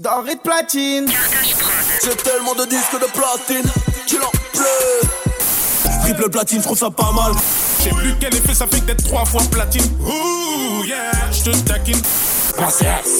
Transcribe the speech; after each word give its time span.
Denrée 0.00 0.34
de 0.34 0.40
platine. 0.40 1.06
J'ai 2.02 2.16
tellement 2.16 2.56
de 2.56 2.64
disques 2.68 3.00
de 3.00 3.06
platine 3.12 3.70
qu'il 4.08 4.18
en 4.18 4.30
pleut. 4.52 5.08
Triple 6.02 6.30
platine, 6.30 6.58
je 6.58 6.64
trouve 6.64 6.76
ça 6.76 6.90
pas 6.90 7.12
mal. 7.12 7.30
J'ai 7.80 7.90
plus 7.90 8.12
quel 8.18 8.34
effet 8.34 8.54
ça 8.54 8.66
fait 8.66 8.84
d'être 8.84 9.04
trois 9.04 9.24
fois 9.24 9.40
platine. 9.52 9.84
Ouh, 10.00 10.84
yeah, 10.84 11.12
je 11.30 11.44
te 11.44 11.56
taquine. 11.58 12.02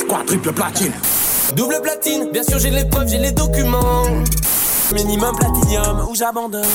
quoi, 0.09 0.25
triple 0.27 0.53
platine. 0.53 0.93
Double 1.55 1.81
platine, 1.81 2.33
bien 2.33 2.43
sûr 2.43 2.59
j'ai 2.59 2.71
les 2.71 2.85
preuves, 2.85 3.07
j'ai 3.07 3.19
les 3.19 3.31
documents. 3.31 4.07
Minimum 4.93 5.37
platinium 5.37 6.09
ou 6.09 6.17
j'abandonne. 6.17 6.67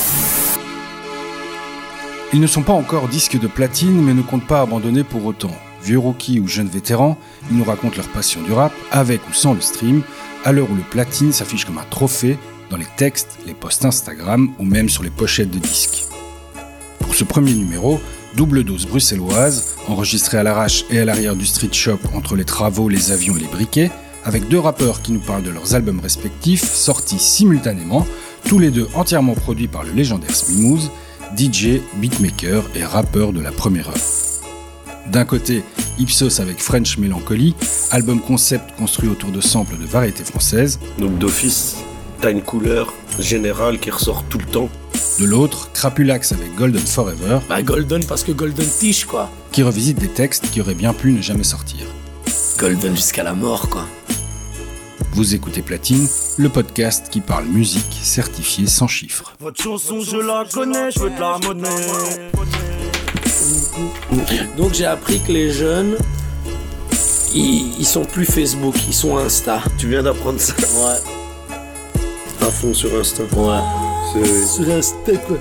Ils 2.32 2.40
ne 2.40 2.46
sont 2.46 2.62
pas 2.62 2.72
encore 2.72 3.06
disques 3.08 3.38
de 3.38 3.48
platine, 3.48 4.02
mais 4.02 4.14
ne 4.14 4.22
comptent 4.22 4.46
pas 4.46 4.62
abandonner 4.62 5.04
pour 5.04 5.26
autant. 5.26 5.52
Vieux 5.82 5.98
rookies 5.98 6.40
ou 6.40 6.46
jeunes 6.46 6.68
vétérans, 6.68 7.18
ils 7.50 7.56
nous 7.56 7.64
racontent 7.64 7.96
leur 7.96 8.08
passion 8.08 8.42
du 8.42 8.52
rap, 8.52 8.72
avec 8.90 9.20
ou 9.28 9.32
sans 9.32 9.54
le 9.54 9.60
stream, 9.60 10.02
à 10.44 10.52
l'heure 10.52 10.70
où 10.70 10.74
le 10.74 10.82
platine 10.82 11.32
s'affiche 11.32 11.64
comme 11.64 11.78
un 11.78 11.86
trophée 11.90 12.38
dans 12.70 12.76
les 12.76 12.86
textes, 12.96 13.38
les 13.46 13.54
posts 13.54 13.84
Instagram 13.84 14.50
ou 14.58 14.64
même 14.64 14.88
sur 14.88 15.02
les 15.02 15.10
pochettes 15.10 15.50
de 15.50 15.58
disques. 15.58 16.04
Pour 17.00 17.14
ce 17.14 17.24
premier 17.24 17.54
numéro, 17.54 18.00
double 18.36 18.64
dose 18.64 18.86
bruxelloise, 18.86 19.76
enregistrée 19.88 20.38
à 20.38 20.42
l'arrache 20.42 20.84
et 20.90 21.00
à 21.00 21.04
l'arrière 21.04 21.34
du 21.34 21.46
street 21.46 21.72
shop 21.72 21.98
entre 22.14 22.36
les 22.36 22.44
travaux, 22.44 22.88
les 22.88 23.10
avions 23.10 23.36
et 23.36 23.40
les 23.40 23.46
briquets, 23.46 23.90
avec 24.24 24.48
deux 24.48 24.58
rappeurs 24.58 25.02
qui 25.02 25.12
nous 25.12 25.20
parlent 25.20 25.42
de 25.42 25.50
leurs 25.50 25.74
albums 25.74 26.00
respectifs, 26.00 26.64
sortis 26.64 27.18
simultanément, 27.18 28.06
tous 28.44 28.58
les 28.58 28.70
deux 28.70 28.88
entièrement 28.94 29.34
produits 29.34 29.68
par 29.68 29.82
le 29.82 29.92
légendaire 29.92 30.34
Smimooz, 30.34 30.90
DJ, 31.36 31.80
beatmaker 31.96 32.64
et 32.74 32.84
rappeur 32.84 33.32
de 33.32 33.40
la 33.40 33.52
première 33.52 33.88
heure. 33.88 34.29
D'un 35.06 35.24
côté, 35.24 35.62
Ipsos 35.98 36.40
avec 36.40 36.58
French 36.58 36.98
Melancholy, 36.98 37.54
album 37.90 38.20
concept 38.20 38.76
construit 38.76 39.08
autour 39.08 39.30
de 39.30 39.40
samples 39.40 39.76
de 39.78 39.84
variétés 39.86 40.24
françaises. 40.24 40.78
Donc 40.98 41.18
d'office, 41.18 41.76
t'as 42.20 42.30
une 42.30 42.42
couleur 42.42 42.92
générale 43.18 43.78
qui 43.78 43.90
ressort 43.90 44.24
tout 44.28 44.38
le 44.38 44.44
temps. 44.44 44.68
De 45.18 45.24
l'autre, 45.24 45.70
Crapulax 45.72 46.32
avec 46.32 46.54
Golden 46.54 46.80
Forever. 46.80 47.40
Bah 47.48 47.62
Golden 47.62 48.04
parce 48.04 48.22
que 48.24 48.32
Golden 48.32 48.66
Tiche 48.66 49.04
quoi. 49.04 49.30
Qui 49.52 49.62
revisite 49.62 49.98
des 49.98 50.08
textes 50.08 50.50
qui 50.50 50.60
auraient 50.60 50.74
bien 50.74 50.92
pu 50.92 51.12
ne 51.12 51.20
jamais 51.20 51.44
sortir. 51.44 51.86
Golden 52.58 52.94
jusqu'à 52.94 53.22
la 53.22 53.34
mort 53.34 53.68
quoi. 53.68 53.86
Vous 55.12 55.34
écoutez 55.34 55.60
Platine, 55.60 56.06
le 56.38 56.48
podcast 56.48 57.08
qui 57.10 57.20
parle 57.20 57.46
musique 57.46 57.98
certifié 58.00 58.66
sans 58.66 58.86
chiffres. 58.86 59.34
Votre 59.40 59.60
chanson, 59.60 60.00
je 60.00 60.16
la 60.16 60.44
connais, 60.50 60.92
je 60.92 61.00
veux 61.00 61.10
de 61.10 61.20
la 61.20 61.38
monnaie. 61.38 62.30
Donc 64.56 64.74
j'ai 64.74 64.86
appris 64.86 65.20
que 65.20 65.32
les 65.32 65.50
jeunes, 65.50 65.96
ils, 67.34 67.86
sont 67.86 68.04
plus 68.04 68.24
Facebook, 68.24 68.74
ils 68.88 68.94
sont 68.94 69.16
Insta. 69.16 69.62
Tu 69.78 69.88
viens 69.88 70.02
d'apprendre 70.02 70.40
ça 70.40 70.54
Ouais. 70.54 72.46
À 72.46 72.50
fond 72.50 72.74
sur 72.74 72.94
Insta. 72.98 73.22
Ouais. 73.36 73.60
Sur 74.46 74.70
Insta 74.70 75.12
quoi. 75.26 75.36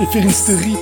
Et 0.00 0.06
faire 0.06 0.22
une 0.24 0.30
story. 0.32 0.76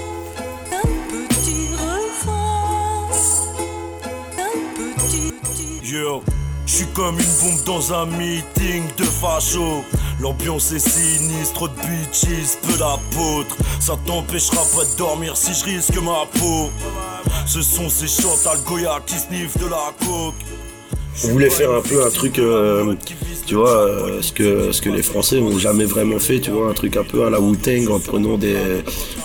Yo, 5.83 6.22
je 6.67 6.72
suis 6.72 6.86
comme 6.95 7.19
une 7.19 7.24
bombe 7.42 7.64
dans 7.67 7.92
un 7.92 8.06
meeting 8.06 8.84
de 8.97 9.05
facho. 9.05 9.84
L'ambiance 10.20 10.72
est 10.72 10.78
sinistre, 10.78 11.68
de 11.68 11.74
bitches, 11.80 12.56
peu 12.62 12.76
d'apôtres. 12.76 13.56
Ça 13.80 13.94
t'empêchera 14.04 14.62
pas 14.77 14.84
de 14.84 14.98
dormir 14.98 15.34
si 15.34 15.54
je 15.54 15.64
risque 15.64 15.96
ma 15.96 16.27
peau. 16.38 16.68
Ce 17.46 17.62
sont 17.62 17.88
ces 17.88 18.06
Chantal 18.06 18.58
Goya 18.66 19.00
qui 19.06 19.14
sniffent 19.14 19.56
de 19.58 19.66
la 19.66 19.94
coke. 20.00 20.34
On 21.24 21.28
voulait 21.28 21.50
faire 21.50 21.70
un 21.70 21.80
peu 21.80 22.04
un 22.04 22.10
truc, 22.10 22.38
euh, 22.38 22.94
tu 23.46 23.54
vois, 23.54 23.70
euh, 23.70 24.22
ce, 24.22 24.32
que, 24.32 24.88
les 24.88 25.02
Français 25.02 25.40
n'ont 25.40 25.58
jamais 25.58 25.84
vraiment 25.84 26.18
fait, 26.18 26.40
tu 26.40 26.50
vois, 26.50 26.70
un 26.70 26.72
truc 26.74 26.96
un 26.96 27.05
peu 27.05 27.24
à 27.24 27.30
la 27.30 27.40
Wu-Tang 27.40 27.90
en 27.90 27.98
prenant 27.98 28.39
des, 28.39 28.56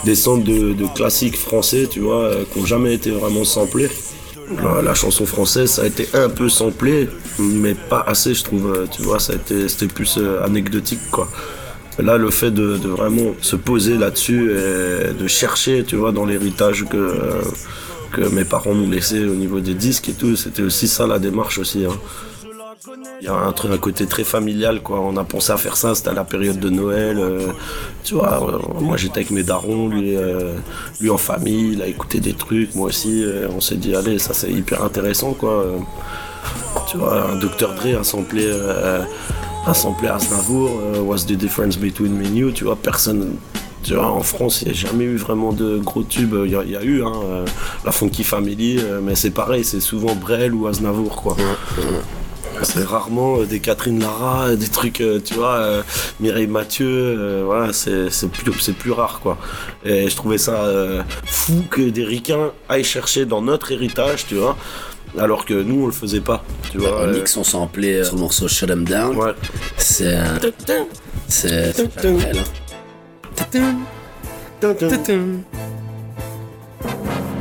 des 0.03 0.15
centres 0.15 0.43
de, 0.43 0.73
de 0.73 0.85
classiques 0.95 1.37
français, 1.37 1.87
tu 1.89 1.99
vois, 1.99 2.23
euh, 2.23 2.43
qui 2.51 2.59
n'ont 2.59 2.65
jamais 2.65 2.93
été 2.93 3.11
vraiment 3.11 3.43
samplés. 3.43 3.89
La, 4.63 4.81
la 4.81 4.93
chanson 4.93 5.25
française, 5.25 5.71
ça 5.71 5.81
a 5.83 5.85
été 5.87 6.07
un 6.13 6.29
peu 6.29 6.49
samplé, 6.49 7.09
mais 7.39 7.73
pas 7.73 8.03
assez, 8.05 8.33
je 8.35 8.43
trouve. 8.43 8.71
euh, 8.75 8.85
Tu 8.91 9.01
vois, 9.01 9.19
ça 9.19 9.33
a 9.33 9.35
été, 9.37 9.67
c'était 9.67 9.87
plus 9.87 10.17
euh, 10.19 10.43
anecdotique, 10.43 10.99
quoi. 11.11 11.27
Là, 11.97 12.17
le 12.17 12.29
fait 12.29 12.51
de, 12.51 12.77
de 12.77 12.87
vraiment 12.89 13.33
se 13.41 13.55
poser 13.55 13.97
là-dessus 13.97 14.51
et 14.51 15.13
de 15.13 15.27
chercher, 15.27 15.83
tu 15.87 15.95
vois, 15.95 16.11
dans 16.11 16.25
l'héritage 16.25 16.85
que, 16.89 17.13
que 18.11 18.21
mes 18.29 18.43
parents 18.45 18.75
nous 18.75 18.89
laissaient 18.89 19.23
au 19.25 19.33
niveau 19.35 19.61
des 19.61 19.73
disques 19.73 20.09
et 20.09 20.13
tout, 20.13 20.35
c'était 20.35 20.61
aussi 20.61 20.87
ça 20.87 21.07
la 21.07 21.19
démarche 21.19 21.57
aussi. 21.57 21.85
hein. 21.85 21.95
Il 23.21 23.25
y 23.25 23.27
a 23.27 23.33
un 23.33 23.77
côté 23.77 24.05
très 24.05 24.23
familial, 24.23 24.81
quoi. 24.81 24.99
On 24.99 25.17
a 25.17 25.23
pensé 25.23 25.51
à 25.51 25.57
faire 25.57 25.75
ça, 25.77 25.95
c'était 25.95 26.09
à 26.09 26.13
la 26.13 26.23
période 26.23 26.59
de 26.59 26.69
Noël. 26.69 27.17
euh, 27.19 27.47
tu 28.03 28.15
vois, 28.15 28.47
euh, 28.47 28.59
moi 28.81 28.97
j'étais 28.97 29.19
avec 29.21 29.31
mes 29.31 29.43
darons, 29.43 29.87
lui, 29.89 30.15
euh, 30.15 30.53
lui 31.01 31.09
en 31.09 31.17
famille, 31.17 31.73
il 31.73 31.81
a 31.81 31.87
écouté 31.87 32.19
des 32.19 32.33
trucs, 32.33 32.75
moi 32.75 32.87
aussi. 32.89 33.25
on 33.55 33.61
s'est 33.61 33.75
dit, 33.77 33.95
allez, 33.95 34.19
ça 34.19 34.33
c'est 34.33 34.51
hyper 34.51 34.83
intéressant, 34.83 35.33
quoi. 35.33 35.65
Tu 36.89 36.97
vois, 36.97 37.31
un 37.31 37.35
Dr. 37.37 37.73
Dre 37.75 37.99
a 37.99 38.03
samplé, 38.03 38.51
a 39.65 39.73
samplé 39.73 40.07
Aznavour, 40.09 40.69
What's 41.05 41.25
the 41.25 41.33
difference 41.33 41.77
between 41.77 42.13
me 42.13 42.27
and 42.27 42.35
you, 42.35 42.51
tu 42.51 42.65
vois, 42.65 42.75
personne. 42.75 43.35
Tu 43.83 43.93
vois, 43.93 44.07
en 44.11 44.21
France, 44.21 44.61
il 44.63 44.65
n'y 44.65 44.71
a 44.71 44.73
jamais 44.75 45.03
eu 45.05 45.15
vraiment 45.15 45.53
de 45.53 45.77
gros 45.77 46.03
tubes. 46.03 46.35
Il 46.45 46.51
y, 46.51 46.55
a- 46.55 46.83
eu 46.83 47.03
hein, 47.03 47.45
la 47.85 47.91
Funky 47.91 48.23
Family, 48.23 48.79
mais 49.03 49.15
c'est 49.15 49.29
pareil, 49.31 49.63
c'est 49.63 49.79
souvent 49.79 50.15
Brel 50.15 50.53
ou 50.53 50.67
Aznavour, 50.67 51.15
quoi. 51.21 51.37
C'est 52.65 52.83
rarement 52.83 53.39
euh, 53.39 53.45
des 53.45 53.59
Catherine 53.59 53.99
Lara, 53.99 54.47
euh, 54.47 54.55
des 54.55 54.67
trucs, 54.67 54.99
euh, 55.01 55.19
tu 55.23 55.35
vois, 55.35 55.53
euh, 55.55 55.83
Mireille 56.19 56.47
Mathieu, 56.47 56.87
euh, 56.87 57.43
voilà, 57.45 57.71
c'est 57.73 58.09
c'est 58.09 58.27
plus, 58.29 58.51
c'est 58.59 58.73
plus 58.73 58.91
rare, 58.91 59.19
quoi. 59.21 59.37
Et 59.85 60.09
je 60.09 60.15
trouvais 60.15 60.37
ça 60.39 60.63
euh, 60.65 61.03
fou 61.25 61.63
que 61.69 61.81
des 61.81 62.03
ricains 62.03 62.51
aillent 62.67 62.83
chercher 62.83 63.25
dans 63.25 63.41
notre 63.41 63.71
héritage, 63.71 64.25
tu 64.27 64.35
vois, 64.35 64.57
alors 65.17 65.45
que 65.45 65.53
nous, 65.53 65.83
on 65.83 65.85
le 65.85 65.91
faisait 65.91 66.21
pas, 66.21 66.43
tu 66.71 66.79
vois. 66.79 67.01
On 67.01 67.07
euh, 67.07 67.13
nique 67.13 67.27
son 67.27 67.43
samplé 67.43 68.03
sur 68.03 68.15
le 68.15 68.21
morceau 68.21 68.47
Shut 68.47 68.69
'em 68.69 68.83
Down. 68.83 69.15
ouais. 69.15 69.33
C'est. 69.77 70.17
C'est. 71.27 71.73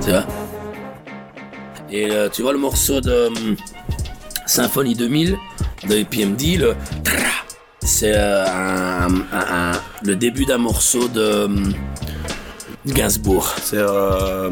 Tu 0.03 0.11
vois? 0.11 0.25
Et 1.91 2.11
euh, 2.11 2.29
tu 2.29 2.43
vois 2.43 2.53
le 2.53 2.59
morceau 2.59 3.01
de 3.01 3.29
Symphonie 4.47 4.95
2000 4.95 5.37
de 5.89 5.95
EPMD, 5.97 6.59
le 6.59 6.75
tra, 7.03 7.15
c'est 7.83 8.13
euh, 8.15 8.45
un- 8.47 9.09
un- 9.33 9.73
un- 9.73 9.81
le 10.03 10.17
début 10.17 10.45
d'un 10.45 10.59
morceau 10.59 11.09
de 11.09 11.45
hum, 11.45 11.73
Gainsbourg, 12.87 13.55
C'est 13.63 13.79
euh, 13.79 14.51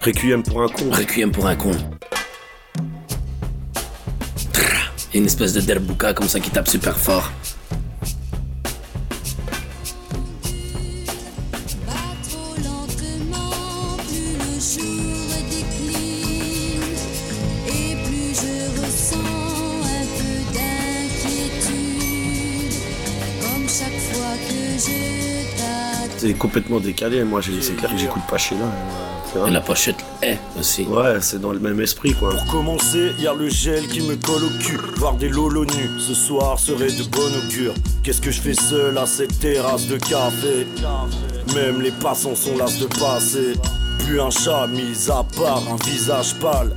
Requiem 0.00 0.42
pour 0.42 0.62
un 0.62 0.68
con. 0.68 0.90
Requiem 0.90 1.30
pour 1.32 1.46
un 1.46 1.56
con. 1.56 1.72
Et 5.12 5.18
une 5.18 5.26
espèce 5.26 5.52
de 5.52 5.60
derbuka 5.60 6.14
comme 6.14 6.28
ça 6.28 6.38
qui 6.38 6.50
tape 6.50 6.68
super 6.68 6.96
fort. 6.96 7.30
Pas 11.86 11.92
trop 12.28 12.54
lentement, 12.56 13.96
plus 14.06 14.38
le 14.38 14.60
jour 14.60 14.99
C'est 26.20 26.34
complètement 26.34 26.80
décalé. 26.80 27.24
Moi, 27.24 27.40
j'ai- 27.40 27.62
c'est 27.62 27.72
clair 27.74 27.90
que 27.90 27.96
j'écoute 27.98 28.22
pas 28.28 28.36
Sheila. 28.36 28.64
euh, 28.64 28.68
tu 29.32 29.38
vois. 29.38 29.48
Et 29.48 29.50
la 29.52 29.60
pochette 29.62 29.96
est 30.22 30.38
aussi. 30.58 30.82
Ouais, 30.82 31.16
c'est 31.20 31.40
dans 31.40 31.52
le 31.52 31.58
même 31.60 31.80
esprit, 31.80 32.12
quoi. 32.14 32.30
Pour 32.34 32.46
commencer, 32.46 33.12
y 33.18 33.26
a 33.26 33.32
le 33.32 33.48
gel 33.48 33.86
qui 33.88 34.00
me 34.02 34.16
colle 34.16 34.44
au 34.44 34.50
cul. 34.62 34.78
Voir 34.96 35.14
des 35.14 35.28
lolos 35.30 35.64
nus, 35.64 35.90
ce 35.98 36.12
soir 36.12 36.58
serait 36.58 36.92
de 36.92 37.04
bon 37.04 37.30
augure. 37.46 37.72
Qu'est-ce 38.02 38.20
que 38.20 38.30
je 38.30 38.40
fais 38.40 38.54
seul 38.54 38.98
à 38.98 39.06
cette 39.06 39.38
terrasse 39.40 39.86
de 39.86 39.96
café? 39.96 40.66
Même 41.54 41.80
les 41.80 41.90
passants 41.92 42.34
sont 42.34 42.56
las 42.58 42.78
de 42.78 42.86
passer. 42.86 43.54
Plus 44.04 44.20
un 44.20 44.30
chat 44.30 44.66
mis 44.66 45.08
à 45.10 45.24
part, 45.36 45.62
un 45.72 45.76
visage 45.88 46.34
pâle. 46.34 46.76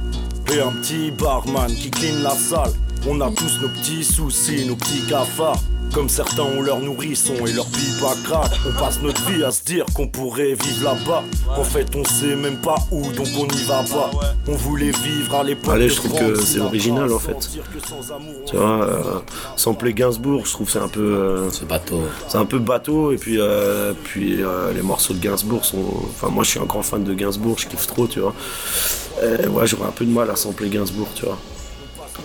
Et 0.54 0.60
un 0.62 0.72
petit 0.72 1.12
barman 1.12 1.68
qui 1.68 1.90
clean 1.92 2.22
la 2.22 2.32
salle. 2.32 2.72
On 3.08 3.20
a 3.22 3.30
tous 3.32 3.60
nos 3.62 3.70
petits 3.70 4.04
soucis, 4.04 4.66
nos 4.66 4.76
petits 4.76 5.04
cafards. 5.10 5.60
Comme 5.94 6.10
certains 6.10 6.42
ont 6.44 6.62
leur 6.64 6.80
nourrisson 6.80 7.34
et 7.46 7.52
leur 7.54 7.68
pipe 7.68 8.04
à 8.04 8.16
crack. 8.28 8.52
On 8.68 8.80
passe 8.80 9.00
notre 9.04 9.22
vie 9.30 9.44
à 9.44 9.52
se 9.52 9.64
dire 9.64 9.86
qu'on 9.94 10.08
pourrait 10.08 10.54
vivre 10.56 10.86
là-bas. 10.86 11.24
En 11.56 11.64
fait, 11.64 11.88
on 11.96 12.04
sait 12.04 12.36
même 12.36 12.58
pas 12.58 12.78
où, 12.90 13.12
donc 13.12 13.28
on 13.38 13.46
n'y 13.46 13.64
va 13.66 13.84
pas. 13.84 14.10
On 14.48 14.54
voulait 14.54 14.90
vivre 14.90 15.36
à 15.36 15.44
l'époque. 15.44 15.72
Allez, 15.72 15.86
de 15.86 15.90
je 15.90 15.96
trouve 15.98 16.18
que 16.18 16.36
c'est 16.42 16.60
original, 16.60 17.14
en 17.14 17.20
fait. 17.20 17.38
Tu 18.48 18.56
vois, 18.58 18.84
euh, 18.84 19.04
sampler 19.56 19.94
Gainsbourg, 19.94 20.48
je 20.48 20.52
trouve 20.54 20.66
que 20.66 20.74
c'est 20.74 20.80
un 20.80 20.88
peu. 20.88 21.00
euh, 21.02 21.50
C'est 21.52 21.68
bateau. 21.68 22.02
c'est 22.28 22.38
un 22.40 22.46
peu 22.46 22.58
bateau 22.58 23.12
et 23.12 23.18
puis 23.18 23.36
euh, 23.40 23.94
puis 24.04 24.42
euh, 24.42 24.74
les 24.74 24.82
morceaux 24.82 25.14
de 25.14 25.20
Gainsbourg 25.20 25.64
sont 25.64 25.84
enfin 26.10 26.30
moi 26.30 26.44
je 26.44 26.50
suis 26.52 26.60
un 26.60 26.66
grand 26.66 26.82
fan 26.82 27.04
de 27.04 27.14
Gainsbourg 27.14 27.58
je 27.60 27.68
kiffe 27.68 27.86
trop 27.88 28.08
tu 28.08 28.20
vois 28.20 28.34
et 29.22 29.48
ouais 29.48 29.68
j'aurais 29.68 29.88
un 29.88 29.92
peu 29.92 30.06
de 30.06 30.12
mal 30.12 30.30
à 30.32 30.36
sampler 30.36 30.70
Gainsbourg 30.70 31.08
tu 31.16 31.26
vois 31.26 31.38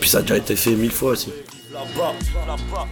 puis 0.01 0.09
ça 0.09 0.19
a 0.19 0.23
déjà 0.23 0.37
été 0.37 0.57
fait 0.57 0.71
mille 0.73 0.91
fois 0.91 1.13
aussi 1.13 1.31
là-bas, 1.73 2.13
là-bas. 2.47 2.87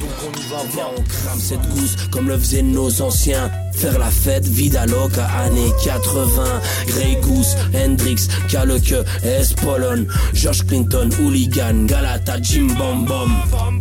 Donc 0.00 0.10
on 0.26 0.38
y 0.38 0.42
va, 0.48 0.86
on 0.96 1.02
crame 1.02 1.38
cette 1.38 1.68
gousse 1.68 1.96
comme 2.10 2.28
le 2.28 2.38
faisaient 2.38 2.62
nos 2.62 3.02
anciens. 3.02 3.50
Faire 3.72 3.98
la 3.98 4.10
fête, 4.10 4.46
vida 4.46 4.86
loca, 4.86 5.26
années 5.26 5.72
80. 5.84 6.42
Grey 6.86 7.18
Goose, 7.22 7.54
Hendrix, 7.74 8.28
Kaleke, 8.48 8.94
S. 9.22 9.52
Polon, 9.52 10.06
George 10.32 10.64
Clinton, 10.66 11.10
Hooligan, 11.18 11.86
Galata, 11.86 12.40
Jim 12.40 12.68
Bom 12.78 13.04
Bom. 13.04 13.28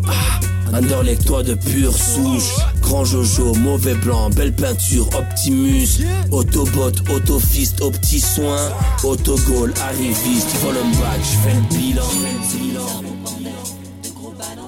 Ah, 0.07 0.77
Anderlecht, 0.77 1.25
toi 1.25 1.44
de 1.44 1.53
pure 1.53 1.95
souche. 1.95 2.55
Grand 2.81 3.05
Jojo, 3.05 3.53
mauvais 3.55 3.95
blanc, 3.95 4.29
belle 4.31 4.53
peinture, 4.53 5.07
Optimus. 5.15 6.00
Autobot, 6.31 6.91
Autofist, 7.09 7.81
au 7.81 7.91
petit 7.91 8.19
soin. 8.19 8.59
Autogol, 9.03 9.73
arriviste, 9.81 10.50
volume 10.61 10.91
back, 11.00 11.21
j'fais 11.21 11.55
le 11.55 11.77
bilan. 11.77 13.12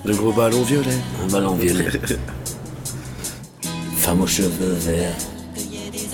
Le 0.06 0.13
gros 0.16 0.31
ballon 0.31 0.62
violet 0.63 0.98
Un 1.24 1.28
ballon 1.31 1.56
violet. 1.56 1.88
Femme 3.98 4.22
aux 4.22 4.28
cheveux 4.28 4.74
verts. 4.80 5.16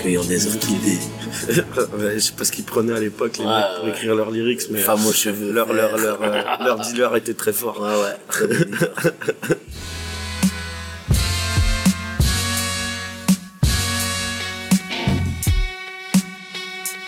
Cueillant 0.01 0.23
des 0.23 0.47
orchidées. 0.47 0.99
Je 1.47 2.19
sais 2.19 2.31
pas 2.33 2.43
ce 2.43 2.51
qu'ils 2.51 2.63
prenaient 2.63 2.93
à 2.93 2.99
l'époque 2.99 3.37
les 3.37 3.45
Ouais, 3.45 3.51
mecs 3.51 3.65
pour 3.77 3.83
ouais. 3.85 3.89
écrire 3.91 4.15
leurs 4.15 4.31
lyrics 4.31 4.61
mais 4.71 4.79
Femme 4.79 5.05
aux 5.05 5.11
cheveux 5.11 5.51
leur, 5.51 5.71
leur, 5.73 5.97
verts. 5.97 6.19
leur, 6.19 6.21
euh, 6.23 6.41
leur 6.65 6.79
dealer 6.79 7.15
était 7.17 7.33
très 7.33 7.53
fort 7.53 7.79
Ouais, 7.81 7.87
ouais. 7.87 8.17
très. 8.27 8.47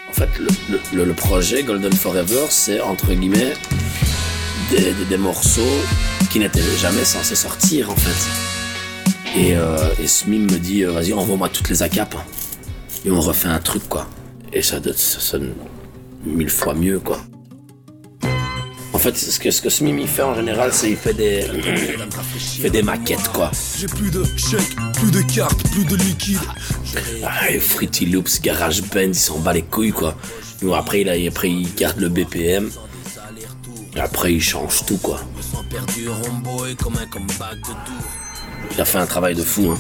En 0.10 0.14
fait, 0.14 0.30
le- 0.40 0.80
le- 0.98 1.06
le 1.06 1.14
projet 1.14 1.64
Golden 1.64 1.94
Forever, 1.94 2.46
c'est 2.50 2.80
entre 2.82 3.14
guillemets 3.14 3.54
des, 4.76 4.94
des- 4.94 5.06
des 5.10 5.18
morceaux 5.18 5.62
qui 6.32 6.40
n'étaient 6.40 6.62
jamais 6.80 7.06
censés 7.06 7.36
sortir 7.36 7.90
en 7.92 7.96
fait. 7.96 9.40
Et, 9.40 9.56
euh, 9.56 9.78
et 10.02 10.08
Smim 10.08 10.44
me 10.52 10.58
dit, 10.60 10.84
euh, 10.84 10.92
vas-y, 10.92 11.14
envoie-moi 11.14 11.50
toutes 11.50 11.70
les 11.70 11.82
ACAP. 11.84 12.16
Et 13.06 13.12
on 13.12 13.20
refait 13.20 13.48
un 13.50 13.60
truc 13.60 13.88
quoi. 13.90 14.08
Et 14.52 14.62
ça, 14.62 14.78
ça 14.96 15.20
sonne 15.20 15.54
mille 16.26 16.50
fois 16.50 16.74
mieux 16.74 17.00
quoi. 17.00 17.20
En 18.94 19.00
fait, 19.00 19.18
ce 19.18 19.40
que, 19.40 19.50
ce 19.52 19.62
que 19.62 19.70
Smim 19.70 19.98
il 20.00 20.08
fait 20.08 20.22
en 20.22 20.36
général, 20.36 20.72
c'est 20.72 20.92
il 20.92 20.96
fait 20.98 21.14
des, 21.16 21.46
il 21.56 22.62
fait 22.62 22.70
des 22.70 22.84
maquettes 22.84 23.28
quoi. 23.34 23.52
J'ai 23.80 23.88
plus 23.88 24.12
de 24.12 24.24
chèques, 24.38 24.76
plus 24.94 25.12
de 25.12 25.22
cartes, 25.34 25.62
plus 25.72 25.84
de 25.84 25.96
liquide. 25.98 26.40
Ah, 27.24 27.50
et 27.52 27.60
Fruity 27.60 28.06
Loops, 28.06 28.40
Garage 28.42 28.82
Band, 28.84 29.02
il 29.08 29.16
s'en 29.16 29.40
bat 29.40 29.52
les 29.54 29.64
couilles 29.64 29.92
quoi. 29.92 30.16
Bon, 30.62 30.74
après, 30.74 31.02
il 31.02 31.10
a, 31.10 31.16
après, 31.28 31.50
il 31.50 31.74
garde 31.76 32.00
le 32.00 32.08
BPM. 32.08 32.70
Après, 33.96 34.34
il 34.34 34.42
change 34.42 34.86
tout 34.86 34.98
quoi. 34.98 35.20
Il 38.72 38.82
a 38.82 38.86
fait 38.86 38.98
un 38.98 39.06
travail 39.06 39.36
de 39.36 39.44
fou. 39.44 39.72
Hein. 39.72 39.78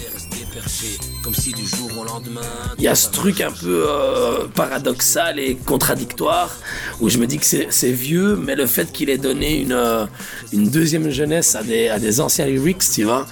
Il 2.77 2.83
y 2.83 2.87
a 2.87 2.95
ce 2.95 3.09
truc 3.09 3.41
un 3.41 3.51
peu 3.51 3.85
euh, 3.87 4.47
paradoxal 4.53 5.39
et 5.39 5.55
contradictoire 5.55 6.55
où 6.99 7.09
je 7.09 7.17
me 7.17 7.25
dis 7.25 7.39
que 7.39 7.45
c'est 7.45 7.67
c'est 7.71 7.91
vieux, 7.91 8.35
mais 8.35 8.55
le 8.55 8.67
fait 8.67 8.91
qu'il 8.91 9.09
ait 9.09 9.17
donné 9.17 9.61
une, 9.61 9.71
euh, 9.71 10.05
une 10.51 10.69
deuxième 10.69 11.09
jeunesse 11.09 11.55
à 11.55 11.63
des, 11.63 11.89
à 11.89 11.97
des 11.97 12.21
anciens 12.21 12.45
lyrics, 12.45 12.83
tu 12.93 13.03
vois, 13.03 13.25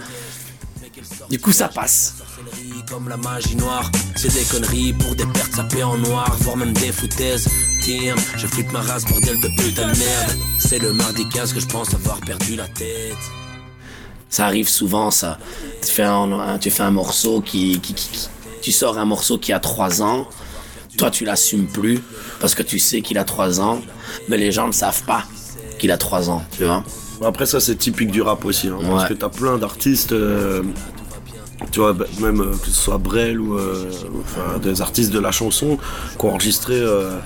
du 1.30 1.40
coup 1.40 1.52
ça 1.52 1.68
passe. 1.68 2.16
Comme 2.92 3.08
la 3.08 3.16
magie 3.18 3.56
noire, 3.56 3.90
c'est 4.16 4.34
des 4.34 4.44
conneries 4.44 4.92
pour 4.94 5.16
des 5.16 5.26
pertes 5.26 5.56
sapées 5.56 5.82
en 5.84 5.98
noir, 5.98 6.36
voire 6.42 6.58
même 6.58 6.74
des 6.74 6.92
foutaises. 6.92 7.48
Damn, 7.88 8.18
je 8.38 8.46
flippe 8.48 8.72
ma 8.74 8.82
race, 8.82 9.06
bordel 9.06 9.40
de 9.40 9.48
putain 9.48 9.84
de 9.92 9.98
merde. 9.98 10.38
C'est 10.60 10.78
le 10.80 10.92
mardi 10.94 11.28
15 11.30 11.54
que 11.54 11.60
je 11.62 11.68
pense 11.68 11.94
avoir 11.94 12.20
perdu 12.20 12.56
la 12.58 12.68
tête. 12.68 13.16
Ça 14.30 14.46
arrive 14.46 14.68
souvent, 14.68 15.10
ça. 15.10 15.40
Tu 15.86 15.92
fais 15.92 16.04
un, 16.04 16.58
tu 16.60 16.70
fais 16.70 16.84
un 16.84 16.92
morceau 16.92 17.42
qui, 17.42 17.80
qui, 17.80 17.94
qui- 17.94 18.10
qui- 18.10 18.28
Tu 18.62 18.72
sors 18.72 18.98
un 18.98 19.06
morceau 19.06 19.38
qui 19.38 19.54
a 19.54 19.60
3 19.60 20.02
ans. 20.02 20.28
Toi, 20.98 21.10
tu 21.12 21.24
l'assumes 21.26 21.68
plus 21.68 22.00
parce 22.42 22.54
que 22.56 22.62
tu 22.64 22.78
sais 22.78 23.02
qu'il 23.02 23.18
a 23.18 23.24
3 23.24 23.62
ans. 23.62 23.82
Mais 24.28 24.38
les 24.38 24.52
gens 24.52 24.68
ne 24.68 24.74
savent 24.74 25.04
pas 25.04 25.24
qu'il 25.80 25.92
a 25.92 25.98
3 25.98 26.30
ans, 26.30 26.44
tu 26.58 26.66
vois. 26.66 26.84
Après 27.24 27.46
ça 27.46 27.60
c'est 27.60 27.76
typique 27.76 28.10
du 28.12 28.22
rap 28.24 28.44
aussi, 28.46 28.68
hein, 28.68 28.80
parce 28.90 29.08
que 29.08 29.14
t'as 29.14 29.30
plein 29.30 29.60
d'artistes, 29.60 30.12
euh, 30.12 30.64
tu 31.72 31.80
vois, 31.80 31.94
bah, 31.94 32.06
même 32.20 32.42
euh, 32.42 32.52
que 32.52 32.68
ce 32.68 32.72
soit 32.72 32.98
Brel 32.98 33.40
ou 33.40 33.58
euh, 33.58 33.90
enfin, 34.22 34.58
des 34.60 34.82
artistes 34.82 35.12
de 35.12 35.20
la 35.20 35.32
chanson 35.32 35.78
qui 36.20 36.26
ont 36.26 36.32
enregistré 36.32 36.74
euh, 36.76 37.18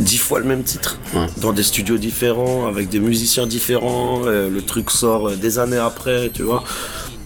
dix 0.00 0.18
fois 0.18 0.40
le 0.40 0.46
même 0.46 0.62
titre 0.64 0.98
Ouais. 1.14 1.26
dans 1.40 1.52
des 1.52 1.62
studios 1.62 1.98
différents, 1.98 2.66
avec 2.66 2.88
des 2.88 3.00
musiciens 3.00 3.46
différents. 3.46 4.22
euh, 4.26 4.48
le 4.50 4.62
truc 4.62 4.90
sort 4.90 5.30
des 5.32 5.58
années 5.58 5.76
après, 5.78 6.30
tu 6.32 6.42
vois. 6.42 6.64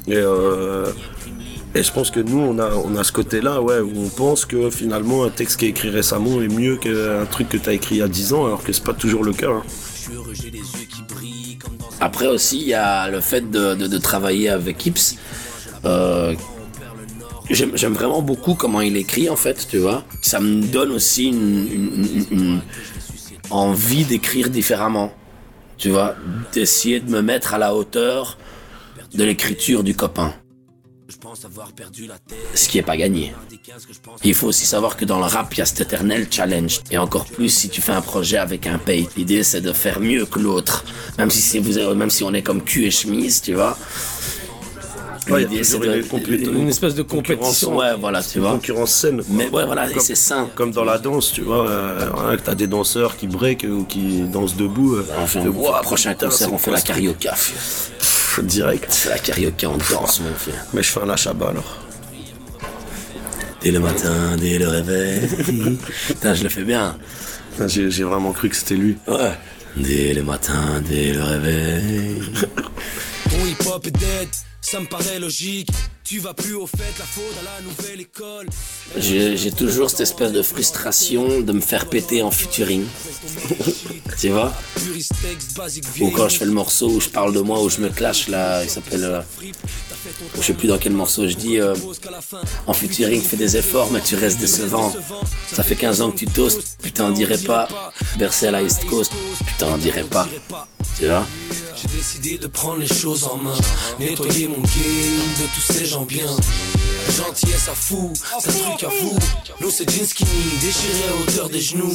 Et, 0.06 0.17
euh, 0.17 0.87
et 1.75 1.82
je 1.82 1.93
pense 1.93 2.11
que 2.11 2.20
nous, 2.20 2.38
on 2.38 2.59
a, 2.59 2.70
on 2.75 2.97
a 2.97 3.05
ce 3.05 3.12
côté-là, 3.12 3.61
ouais, 3.62 3.79
où 3.81 3.93
on 3.97 4.09
pense 4.09 4.44
que 4.47 4.70
finalement 4.70 5.25
un 5.25 5.29
texte 5.31 5.59
qui 5.61 5.67
est 5.67 5.69
écrit 5.70 5.91
récemment 5.91 6.41
est 6.43 6.49
mieux 6.49 6.76
qu'un 6.76 7.26
truc 7.31 7.49
que 7.50 7.56
t'as 7.59 7.73
écrit 7.73 7.97
il 7.97 7.99
y 7.99 8.03
a 8.03 8.09
10 8.09 8.32
ans, 8.32 8.47
alors 8.47 8.62
que 8.65 8.73
c'est 8.73 8.85
pas 8.85 8.94
toujours 8.94 9.23
le 9.25 9.32
cas. 9.32 9.50
hein. 9.50 9.62
Après 12.00 12.26
aussi, 12.26 12.61
il 12.61 12.69
y 12.69 12.75
a 12.75 13.09
le 13.11 13.20
fait 13.20 13.50
de, 13.50 13.75
de- 13.75 13.87
de 13.87 13.99
travailler 13.99 14.49
avec 14.49 14.85
Ips. 14.87 15.17
Euh, 15.84 16.34
J'aime 17.50 17.94
vraiment 17.94 18.20
beaucoup 18.20 18.54
comment 18.54 18.82
il 18.82 18.96
écrit 18.96 19.30
en 19.30 19.36
fait, 19.36 19.66
tu 19.70 19.78
vois. 19.78 20.04
Ça 20.20 20.38
me 20.38 20.66
donne 20.66 20.92
aussi 20.92 21.28
une, 21.28 22.60
envie 23.48 24.04
d'écrire 24.04 24.50
différemment, 24.50 25.12
tu 25.78 25.88
vois, 25.88 26.14
d'essayer 26.52 27.00
de 27.00 27.10
me 27.10 27.22
mettre 27.22 27.54
à 27.54 27.58
la 27.58 27.75
hauteur 27.75 28.36
de 29.14 29.25
l'écriture 29.25 29.82
du 29.82 29.94
copain, 29.94 30.34
ce 32.54 32.69
qui 32.69 32.76
est 32.76 32.82
pas 32.82 32.98
gagné. 32.98 33.32
Mardi 33.34 33.58
15 33.58 33.86
que 33.86 33.94
je 33.94 34.00
pense 34.00 34.20
Il 34.22 34.34
faut 34.34 34.48
aussi 34.48 34.66
savoir 34.66 34.98
que 34.98 35.06
dans 35.06 35.19
le 35.19 35.24
rap, 35.24 35.54
il 35.54 35.58
y 35.58 35.62
a 35.62 35.64
cet 35.64 35.81
éternel 35.81 36.28
challenge. 36.31 36.81
Et 36.90 36.98
encore 36.98 37.24
plus 37.24 37.48
si 37.48 37.70
tu 37.70 37.81
fais 37.81 37.92
un 37.92 38.02
projet 38.02 38.36
avec 38.36 38.66
un 38.66 38.76
pay. 38.76 39.08
L'idée, 39.16 39.42
c'est 39.42 39.62
de 39.62 39.72
faire 39.72 40.00
mieux 40.00 40.26
que 40.26 40.38
l'autre. 40.38 40.84
Même 41.16 41.31
si, 41.31 41.60
même 41.60 42.10
si 42.10 42.24
on 42.24 42.34
est 42.34 42.42
comme 42.42 42.62
cul 42.62 42.84
et 42.84 42.90
chemise, 42.90 43.40
tu 43.40 43.54
vois. 43.54 43.78
Ouais, 45.30 45.42
il 45.42 45.42
y 45.42 45.46
a 45.46 45.48
L'idée, 45.50 45.64
c'est 45.64 45.78
toujours 45.78 45.92
de- 45.92 46.58
une 46.58 46.69
espèce 46.69 46.94
de 46.94 47.02
compétition. 47.02 47.76
Ouais, 47.76 47.94
voilà, 47.98 48.22
tu 48.22 48.38
vois. 48.40 48.52
concurrence 48.52 48.92
saine. 48.92 49.22
Mais 49.30 49.48
ouais, 49.50 49.64
voilà, 49.66 49.90
et 49.90 49.98
c'est 50.00 50.14
sain. 50.14 50.48
Comme 50.54 50.70
dans 50.72 50.84
la 50.84 50.98
danse, 50.98 51.32
tu 51.32 51.42
vois, 51.42 51.69
euh, 51.69 52.08
hein, 52.16 52.36
t'as 52.42 52.54
des 52.54 52.66
danseurs 52.66 53.16
qui 53.16 53.26
break 53.26 53.66
ou 53.69 53.84
qui 53.84 54.22
dansent 54.22 54.56
debout. 54.56 54.96
euh, 54.96 55.05
vois, 55.50 55.81
prochain 55.82 56.14
concert, 56.14 56.32
c'est 56.32 56.46
on 56.46 56.58
fait 56.58 56.70
la 56.70 56.81
carioca. 56.81 57.32
Pff, 57.32 58.41
Direct. 58.44 59.06
La 59.10 59.19
carioca, 59.19 59.69
on 59.69 59.76
danse, 59.76 60.20
mon 60.20 60.32
frère. 60.34 60.64
Mais 60.72 60.82
je 60.82 60.88
fais 60.91 61.00
un 61.03 61.10
achat 61.10 61.32
bas 61.32 61.48
alors. 61.50 61.76
Dès 63.62 63.72
le 63.72 63.81
matin, 63.81 64.36
dès 64.38 64.58
le 64.58 64.69
réveil. 64.69 65.29
Putain, 66.06 66.34
je 66.34 66.44
le 66.44 66.48
fais 66.48 66.62
bien. 66.62 66.96
J'ai 67.67 67.91
j'ai 67.91 68.05
vraiment 68.05 68.31
cru 68.32 68.48
que 68.48 68.55
c'était 68.56 68.76
lui. 68.76 68.96
Ouais. 69.08 69.32
Dès 69.76 70.14
le 70.14 70.22
matin, 70.22 70.81
dès 70.88 71.12
le 71.12 71.22
réveil. 71.22 72.22
Ton 73.29 73.44
hip-hop 73.46 73.86
est 73.86 73.91
dead, 73.91 74.29
ça 74.70 74.81
me 74.81 74.87
paraît 74.87 75.19
logique. 75.19 75.70
Tu 76.05 76.19
vas 76.20 76.32
plus 76.34 76.55
au 76.55 76.67
fait, 76.67 76.93
la 76.98 77.05
faute 77.05 77.37
à 77.41 77.43
la 77.43 77.63
nouvelle 77.63 78.01
école. 78.01 78.46
J'ai 78.96 79.51
toujours 79.53 79.91
cette 79.91 80.01
espèce 80.01 80.32
de 80.32 80.43
frustration 80.43 81.41
de 81.41 81.53
me 81.53 81.60
faire 81.60 81.87
péter 81.89 82.22
en 82.22 82.31
featuring. 82.31 82.84
tu 84.20 84.29
vois? 84.31 84.53
Ou 86.01 86.10
quand 86.10 86.29
je 86.29 86.39
fais 86.39 86.44
le 86.46 86.53
morceau 86.53 86.89
où 86.89 87.01
je 87.01 87.08
parle 87.08 87.34
de 87.34 87.41
moi, 87.41 87.63
où 87.63 87.69
je 87.69 87.81
me 87.81 87.89
clash 87.89 88.29
là, 88.29 88.63
il 88.65 88.70
s'appelle. 88.70 89.05
euh, 89.05 89.20
je 90.37 90.43
sais 90.43 90.55
plus 90.55 90.69
dans 90.69 90.79
quel 90.79 90.93
morceau 90.93 91.29
je 91.29 91.34
dis. 91.34 91.58
euh, 91.60 91.75
en 92.67 92.72
featuring, 92.72 93.20
fais 93.22 93.37
des 93.37 93.56
efforts, 93.56 93.91
mais 93.93 94.01
tu 94.01 94.17
restes 94.17 94.39
décevant. 94.39 94.94
Ça 95.53 95.63
fait 95.63 95.77
15 95.77 96.01
ans 96.03 96.10
que 96.10 96.19
tu 96.19 96.27
toastes, 96.27 96.79
putain, 96.82 97.06
on 97.06 97.10
dirait 97.10 97.39
pas. 97.39 97.69
Bercé 98.19 98.46
à 98.46 98.51
la 98.51 98.63
East 98.63 98.84
Coast, 98.87 99.13
putain, 99.46 99.67
on 99.72 99.79
dirait 99.79 100.05
pas. 100.05 100.27
Tu 100.98 101.06
vois? 101.06 101.27
J'ai 101.81 101.89
décidé 101.97 102.39
de 102.39 102.47
prendre 102.47 102.79
les 102.79 102.87
choses 102.89 103.25
en 103.25 103.37
main. 103.37 103.55
Nettoyer 104.01 104.49
mon 104.49 104.56
game 104.56 104.65
de 105.41 105.47
tous 105.55 105.73
ces 105.73 105.87
gens 105.87 106.05
bien. 106.05 106.27
Gentillesse 107.17 107.69
à 107.69 107.75
fou, 107.75 108.13
c'est 108.41 108.51
un 108.51 108.69
truc 108.70 108.82
à 108.85 108.89
vous. 109.01 109.19
L'eau 109.61 109.70
c'est 109.70 109.89
jeans 109.89 110.06
skinny, 110.06 110.31
déchiré 110.61 111.08
à 111.08 111.23
hauteur 111.23 111.49
des 111.49 111.61
genoux. 111.61 111.94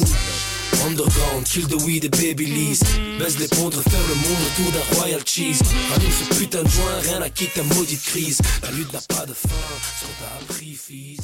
Underground, 0.86 1.44
kill 1.46 1.66
the 1.66 1.80
weed 1.82 2.04
et 2.04 2.08
baby 2.10 2.44
Lee's 2.46 2.80
Baise 3.18 3.38
les 3.38 3.48
pondres, 3.48 3.80
faire 3.88 4.00
le 4.08 4.14
monde 4.16 4.38
autour 4.48 4.72
d'un 4.72 4.96
royal 4.98 5.20
cheese 5.24 5.60
Rallume 5.90 6.10
ce 6.30 6.34
putain 6.38 6.62
de 6.62 6.68
joint, 6.68 7.00
rien 7.00 7.22
à 7.22 7.30
quitter 7.30 7.60
ta 7.60 7.74
maudite 7.74 8.02
crise 8.02 8.40
La 8.62 8.70
lutte 8.72 8.92
n'a 8.92 9.00
pas 9.08 9.24
de 9.24 9.32
fin, 9.32 9.48
ce 9.48 10.04
qu'on 10.04 10.12
t'a 10.20 10.44
appris 10.52 10.74
fils 10.74 11.20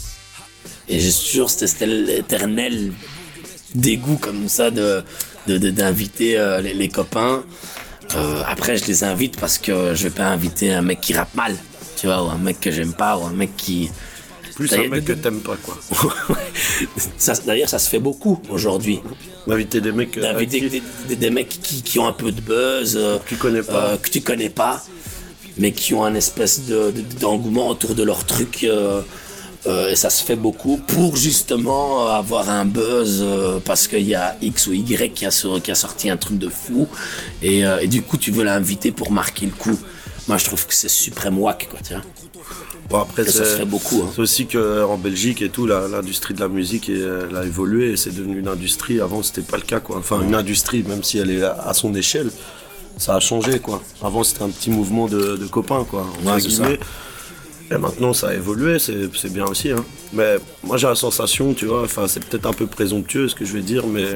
Et 0.88 0.98
j'ai 1.00 1.12
toujours 1.12 1.50
cette, 1.50 1.66
cette 1.68 1.82
éternel 2.08 2.92
dégoût 3.74 4.16
comme 4.18 4.48
ça 4.48 4.70
de 4.70 5.04
de- 5.46 5.58
de- 5.58 5.70
d'inviter 5.70 6.38
euh, 6.38 6.60
les, 6.62 6.72
les 6.72 6.88
copains. 6.88 7.44
Euh, 8.16 8.42
après, 8.46 8.76
je 8.76 8.84
les 8.86 9.04
invite 9.04 9.38
parce 9.38 9.58
que 9.58 9.94
je 9.94 10.04
vais 10.04 10.10
pas 10.10 10.26
inviter 10.26 10.72
un 10.72 10.82
mec 10.82 11.00
qui 11.00 11.12
rappe 11.14 11.34
mal, 11.34 11.56
tu 11.96 12.06
vois, 12.06 12.22
ou 12.24 12.28
un 12.28 12.38
mec 12.38 12.60
que 12.60 12.70
j'aime 12.70 12.92
pas, 12.92 13.16
ou 13.16 13.24
un 13.24 13.30
mec 13.32 13.56
qui. 13.56 13.90
Plus 14.56 14.72
un 14.74 14.88
mec 14.88 15.04
de- 15.04 15.14
que 15.14 15.18
t'aimes 15.18 15.40
pas, 15.40 15.56
quoi. 15.62 15.78
D'ailleurs, 17.46 17.68
ça 17.68 17.78
se 17.78 17.88
fait 17.88 17.98
beaucoup 17.98 18.40
aujourd'hui. 18.50 19.00
D'inviter 19.46 19.80
des 19.80 19.92
mecs 19.92 20.18
euh, 20.18 20.22
D'inviter 20.22 20.68
des, 20.68 20.82
des- 21.08 21.16
des 21.16 21.30
mecs 21.30 21.48
qui, 21.48 21.82
qui 21.82 21.98
ont 21.98 22.06
un 22.06 22.12
peu 22.12 22.30
de 22.32 22.40
buzz, 22.40 22.96
euh, 23.00 23.18
Tu 23.26 23.36
connais 23.36 23.62
pas. 23.62 23.90
euh, 23.92 23.96
que 23.96 24.10
tu 24.10 24.20
connais 24.20 24.50
pas, 24.50 24.82
mais 25.56 25.72
qui 25.72 25.94
ont 25.94 26.04
un 26.04 26.14
espèce 26.14 26.66
de- 26.66 26.90
de- 26.90 27.18
d'engouement 27.20 27.68
autour 27.68 27.94
de 27.94 28.02
leur 28.02 28.24
truc. 28.24 28.66
Euh, 29.66 29.90
et 29.90 29.96
ça 29.96 30.08
se 30.10 30.24
fait 30.24 30.36
beaucoup 30.36 30.78
pour 30.78 31.16
justement 31.16 32.06
avoir 32.08 32.48
un 32.48 32.64
buzz 32.64 33.20
euh, 33.22 33.58
parce 33.64 33.88
qu'il 33.88 34.06
y 34.08 34.14
a 34.14 34.36
X 34.40 34.66
ou 34.68 34.72
Y 34.72 35.12
qui 35.14 35.26
a, 35.26 35.30
sur- 35.30 35.60
qui 35.62 35.70
a 35.70 35.74
sorti 35.74 36.08
un 36.10 36.16
truc 36.16 36.38
de 36.38 36.48
fou 36.48 36.88
et, 37.42 37.66
euh, 37.66 37.78
et 37.80 37.86
du 37.86 38.00
coup 38.02 38.16
tu 38.16 38.30
veux 38.30 38.44
l'inviter 38.44 38.90
pour 38.92 39.10
marquer 39.12 39.46
le 39.46 39.52
coup. 39.52 39.78
Moi 40.28 40.38
je 40.38 40.44
trouve 40.46 40.66
que 40.66 40.74
c'est 40.74 40.88
suprême 40.88 41.38
whack 41.38 41.68
quoi, 41.70 41.80
vois. 41.90 42.00
Bon, 42.88 42.98
après, 43.02 43.24
ça 43.24 43.44
se 43.44 43.56
fait 43.58 43.64
beaucoup. 43.64 44.02
hein. 44.04 44.10
c'est 44.12 44.20
aussi 44.20 44.46
qu'en 44.46 44.96
Belgique 44.96 45.42
et 45.42 45.48
tout, 45.48 45.64
l'industrie 45.66 46.34
de 46.34 46.40
la 46.40 46.48
musique 46.48 46.88
elle, 46.88 47.36
a 47.36 47.44
évolué 47.44 47.92
et 47.92 47.96
c'est 47.96 48.12
devenu 48.12 48.40
une 48.40 48.48
industrie. 48.48 49.00
Avant, 49.00 49.22
c'était 49.22 49.42
pas 49.42 49.58
le 49.58 49.62
cas, 49.62 49.78
quoi. 49.78 49.98
Enfin, 49.98 50.20
une 50.22 50.34
industrie, 50.34 50.82
même 50.82 51.04
si 51.04 51.18
elle 51.18 51.30
est 51.30 51.44
à 51.44 51.72
son 51.72 51.94
échelle, 51.94 52.30
ça 52.96 53.14
a 53.14 53.20
changé, 53.20 53.60
quoi. 53.60 53.80
Avant, 54.02 54.24
c'était 54.24 54.42
un 54.42 54.48
petit 54.48 54.70
mouvement 54.70 55.06
de, 55.06 55.36
de 55.36 55.46
copains, 55.46 55.84
quoi. 55.88 56.00
entre 56.00 56.34
Ouais, 56.34 56.40
c'est 56.40 56.50
ça. 56.50 56.62
guillemets. 56.64 56.80
Et 57.72 57.78
maintenant, 57.78 58.12
ça 58.12 58.28
a 58.28 58.34
évolué, 58.34 58.78
c'est 58.78 59.32
bien 59.32 59.46
aussi. 59.46 59.70
Hein. 59.70 59.84
Mais 60.12 60.38
moi, 60.64 60.76
j'ai 60.76 60.88
la 60.88 60.94
sensation, 60.96 61.54
tu 61.54 61.66
vois, 61.66 61.82
enfin, 61.84 62.08
c'est 62.08 62.24
peut-être 62.24 62.46
un 62.46 62.52
peu 62.52 62.66
présomptueux 62.66 63.28
ce 63.28 63.34
que 63.34 63.44
je 63.44 63.52
vais 63.52 63.62
dire, 63.62 63.86
mais 63.86 64.06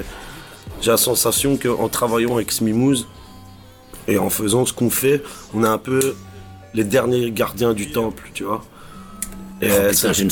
j'ai 0.80 0.90
la 0.90 0.96
sensation 0.96 1.56
qu'en 1.56 1.88
travaillant 1.88 2.34
avec 2.34 2.50
Smimouze 2.50 3.06
et 4.08 4.18
en 4.18 4.28
faisant 4.28 4.66
ce 4.66 4.72
qu'on 4.72 4.90
fait, 4.90 5.22
on 5.54 5.62
est 5.64 5.68
un 5.68 5.78
peu 5.78 6.14
les 6.74 6.84
derniers 6.84 7.30
gardiens 7.30 7.74
du 7.74 7.92
temple, 7.92 8.28
tu 8.34 8.42
vois. 8.44 8.64
Et, 9.62 9.68
Oh, 9.70 9.88
putain, 9.88 10.12
j'ai 10.12 10.24
une 10.24 10.30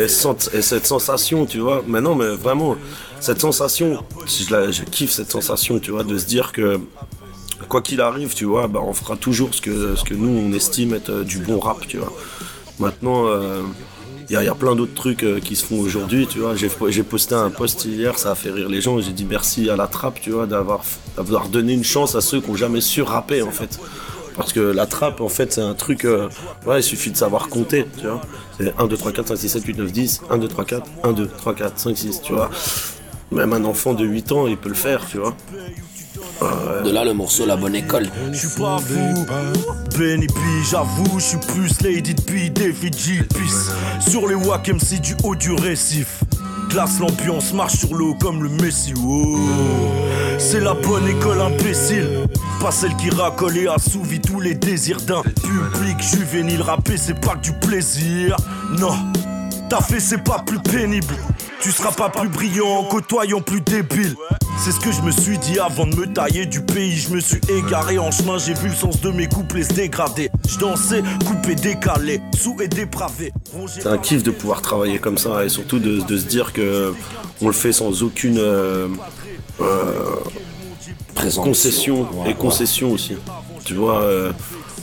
et, 0.00 0.08
et 0.52 0.62
cette 0.62 0.86
sensation, 0.86 1.46
tu 1.46 1.60
vois, 1.60 1.84
mais 1.86 2.00
non, 2.00 2.16
mais 2.16 2.34
vraiment, 2.34 2.76
cette 3.20 3.40
sensation, 3.40 4.04
je, 4.26 4.52
la- 4.52 4.70
je 4.72 4.82
kiffe 4.82 5.12
cette 5.12 5.30
sensation, 5.30 5.78
tu 5.78 5.92
vois, 5.92 6.02
de 6.02 6.18
se 6.18 6.26
dire 6.26 6.50
que 6.50 6.80
quoi 7.68 7.80
qu'il 7.82 8.00
arrive, 8.00 8.34
tu 8.34 8.44
vois, 8.44 8.66
bah, 8.66 8.80
on 8.82 8.92
fera 8.92 9.16
toujours 9.16 9.54
ce 9.54 9.60
que, 9.60 9.94
ce 9.94 10.02
que 10.04 10.14
nous, 10.14 10.28
on 10.28 10.52
estime 10.52 10.92
être 10.94 11.10
euh, 11.10 11.24
du 11.24 11.38
bon 11.38 11.60
rap, 11.60 11.86
tu 11.86 11.98
vois. 11.98 12.12
Maintenant, 12.78 13.26
il 14.28 14.32
y, 14.32 14.36
a- 14.36 14.42
y 14.44 14.48
a 14.48 14.54
plein 14.54 14.74
d'autres 14.74 14.94
trucs 14.94 15.22
euh, 15.22 15.38
qui 15.38 15.54
se 15.54 15.64
font 15.64 15.78
aujourd'hui, 15.78 16.26
tu 16.26 16.38
vois. 16.40 16.54
J'ai 16.56 17.02
posté 17.02 17.34
un 17.34 17.50
post 17.50 17.84
hier, 17.84 18.18
ça 18.18 18.32
a 18.32 18.34
fait 18.34 18.50
rire 18.50 18.68
les 18.68 18.80
gens, 18.80 18.98
j'ai 19.00 19.12
dit 19.12 19.24
merci 19.28 19.68
à 19.70 19.76
la 19.76 19.86
trappe, 19.86 20.20
tu 20.20 20.30
vois, 20.30 20.46
d'avoir 20.46 20.80
d'avoir 21.16 21.48
donné 21.48 21.72
une 21.74 21.84
chance 21.84 22.14
à 22.14 22.20
ceux 22.20 22.40
qui 22.40 22.50
n'ont 22.50 22.56
jamais 22.56 22.80
su 22.80 23.02
rapper, 23.02 23.42
en 23.42 23.50
fait. 23.50 23.78
Parce 24.36 24.52
que 24.52 24.58
la 24.60 24.86
trappe, 24.86 25.20
en 25.20 25.28
fait, 25.28 25.52
c'est 25.52 25.60
un 25.60 25.74
truc. 25.74 26.04
euh, 26.04 26.28
ouais, 26.66 26.80
il 26.80 26.82
suffit 26.82 27.10
de 27.12 27.16
savoir 27.16 27.48
compter, 27.48 27.86
tu 28.00 28.06
vois. 28.08 28.20
C'est 28.58 28.74
1, 28.78 28.86
2, 28.88 28.96
3, 28.96 29.12
4, 29.12 29.28
5, 29.28 29.36
6, 29.36 29.48
7, 29.48 29.64
8, 29.64 29.78
9, 29.78 29.92
10. 29.92 30.22
1, 30.28 30.38
2, 30.38 30.48
3, 30.48 30.64
4. 30.64 30.90
1, 31.04 31.12
2, 31.12 31.28
3, 31.28 31.54
4, 31.54 31.78
5, 31.78 31.96
6, 31.96 32.20
tu 32.22 32.32
vois. 32.32 32.50
Même 33.30 33.52
un 33.52 33.64
enfant 33.64 33.94
de 33.94 34.04
8 34.04 34.32
ans, 34.32 34.46
il 34.48 34.56
peut 34.56 34.68
le 34.68 34.74
faire, 34.74 35.06
tu 35.08 35.18
vois. 35.18 35.36
De 36.84 36.90
là 36.90 37.04
le 37.04 37.14
morceau 37.14 37.46
La 37.46 37.56
Bonne 37.56 37.74
École. 37.74 38.08
Je 38.32 38.38
suis 38.38 38.60
pas 38.60 38.78
fou, 38.78 39.26
Benny 39.96 40.26
j'avoue, 40.70 41.18
je 41.18 41.24
suis 41.24 41.38
plus 41.38 41.80
Lady 41.82 42.14
P, 42.14 42.50
David 42.50 42.96
G, 42.96 43.22
Peace. 43.22 43.70
Sur 44.00 44.26
les 44.28 44.34
Wack 44.34 44.68
MC 44.68 45.00
du 45.00 45.14
haut 45.22 45.34
du 45.34 45.52
récif. 45.52 46.22
Glace 46.68 46.98
l'ambiance, 46.98 47.52
marche 47.52 47.76
sur 47.76 47.94
l'eau 47.94 48.14
comme 48.20 48.42
le 48.42 48.48
Messi. 48.48 48.94
oh. 49.06 49.38
C'est 50.38 50.60
la 50.60 50.74
bonne 50.74 51.06
école 51.08 51.40
imbécile. 51.40 52.26
Pas 52.60 52.72
celle 52.72 52.96
qui 52.96 53.10
racole 53.10 53.56
et 53.56 53.68
assouvit 53.68 54.20
tous 54.20 54.40
les 54.40 54.54
désirs 54.54 55.00
d'un 55.02 55.22
public 55.22 56.00
juvénile. 56.00 56.62
Rapper, 56.62 56.96
c'est 56.96 57.20
pas 57.20 57.34
que 57.36 57.42
du 57.42 57.52
plaisir. 57.52 58.36
Non, 58.78 58.94
T'as 59.68 59.80
fait 59.80 60.00
c'est 60.00 60.22
pas 60.22 60.40
plus 60.44 60.58
pénible 60.58 61.14
Tu 61.60 61.72
seras 61.72 61.92
pas 61.92 62.10
plus 62.10 62.28
brillant 62.28 62.68
en 62.68 62.84
côtoyant 62.84 63.40
plus 63.40 63.60
débile 63.60 64.14
C'est 64.58 64.72
ce 64.72 64.80
que 64.80 64.92
je 64.92 65.02
me 65.02 65.10
suis 65.10 65.36
dit 65.38 65.58
avant 65.58 65.86
de 65.86 65.94
me 65.96 66.06
tailler 66.06 66.46
du 66.46 66.62
pays 66.62 66.96
Je 66.96 67.10
me 67.10 67.20
suis 67.20 67.40
égaré 67.50 67.98
en 67.98 68.10
chemin 68.10 68.38
J'ai 68.38 68.54
vu 68.54 68.68
le 68.68 68.74
sens 68.74 69.00
de 69.00 69.10
mes 69.10 69.26
couplets 69.26 69.64
se 69.64 69.74
dégrader 69.74 70.30
Je 70.48 70.58
dansais, 70.58 71.02
coupé, 71.26 71.54
décalé 71.54 72.20
Sous 72.36 72.56
et 72.62 72.68
dépravé 72.68 73.32
C'est 73.68 73.86
un 73.86 73.98
kiff 73.98 74.22
de 74.22 74.30
pouvoir 74.30 74.62
travailler 74.62 74.98
comme 74.98 75.18
ça 75.18 75.44
et 75.44 75.48
surtout 75.48 75.78
de, 75.78 76.00
de 76.00 76.16
se 76.16 76.24
dire 76.24 76.52
que 76.52 76.94
on 77.42 77.46
le 77.48 77.52
fait 77.52 77.72
sans 77.72 78.02
aucune 78.02 78.38
euh, 78.38 78.88
Présentation. 81.14 81.42
concession 81.42 82.00
Ouais, 82.22 82.30
et 82.30 82.34
concession 82.34 82.92
aussi. 82.92 83.16
Tu 83.64 83.74
vois, 83.74 84.00
euh, 84.02 84.32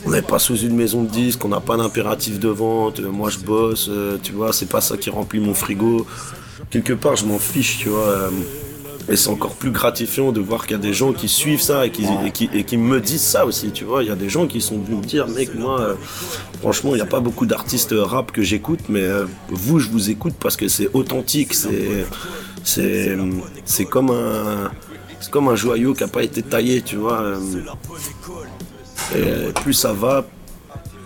on 0.06 0.10
n'est 0.10 0.22
pas 0.22 0.38
sous 0.38 0.56
une 0.56 0.74
maison 0.74 1.02
de 1.02 1.08
disques, 1.08 1.44
on 1.44 1.48
n'a 1.48 1.60
pas 1.60 1.76
d'impératif 1.76 2.38
de 2.38 2.48
vente. 2.48 3.00
euh, 3.00 3.10
moi, 3.10 3.30
je 3.30 3.38
bosse, 3.38 3.86
euh, 3.90 4.18
tu 4.22 4.32
vois, 4.32 4.52
c'est 4.52 4.66
pas 4.68 4.80
ça 4.80 4.96
qui 4.96 5.10
remplit 5.10 5.40
mon 5.40 5.54
frigo. 5.54 6.06
Quelque 6.70 6.92
part, 6.94 7.16
je 7.16 7.26
m'en 7.26 7.38
fiche, 7.38 7.78
tu 7.78 7.88
vois. 7.90 8.30
Et 9.08 9.16
c'est 9.16 9.28
encore 9.30 9.54
plus 9.54 9.70
gratifiant 9.70 10.32
de 10.32 10.40
voir 10.40 10.66
qu'il 10.66 10.76
y 10.76 10.78
a 10.78 10.82
des 10.82 10.92
gens 10.92 11.12
qui 11.12 11.28
suivent 11.28 11.60
ça 11.60 11.86
et 11.86 11.90
qui 11.90 12.76
me 12.76 13.00
disent 13.00 13.22
ça 13.22 13.44
aussi, 13.44 13.70
tu 13.72 13.84
vois. 13.84 14.02
Il 14.02 14.08
y 14.08 14.12
a 14.12 14.16
des 14.16 14.28
gens 14.28 14.46
qui 14.46 14.60
sont 14.60 14.78
venus 14.78 14.98
me 14.98 15.04
dire, 15.04 15.26
mec, 15.28 15.54
moi, 15.54 15.80
euh, 15.80 15.94
franchement, 16.60 16.90
il 16.92 16.96
n'y 16.96 17.02
a 17.02 17.06
pas 17.06 17.20
beaucoup 17.20 17.46
d'artistes 17.46 17.94
rap 17.96 18.32
que 18.32 18.42
j'écoute, 18.42 18.80
mais 18.88 19.02
euh, 19.02 19.26
vous, 19.48 19.78
je 19.80 19.88
vous 19.88 20.10
écoute 20.10 20.34
parce 20.38 20.56
que 20.56 20.68
c'est 20.68 20.88
authentique, 20.94 21.52
c'est, 21.54 22.06
c'est, 22.62 23.16
c'est 23.64 23.84
comme 23.86 24.10
un, 24.10 24.70
c'est 25.20 25.30
comme 25.30 25.48
un 25.48 25.56
joyau 25.56 25.94
qui 25.94 26.02
n'a 26.02 26.08
pas 26.08 26.22
été 26.22 26.42
taillé, 26.42 26.82
tu 26.82 26.96
vois. 26.96 27.20
euh, 27.22 27.40
et 29.14 29.52
plus 29.52 29.74
ça 29.74 29.92
va, 29.92 30.24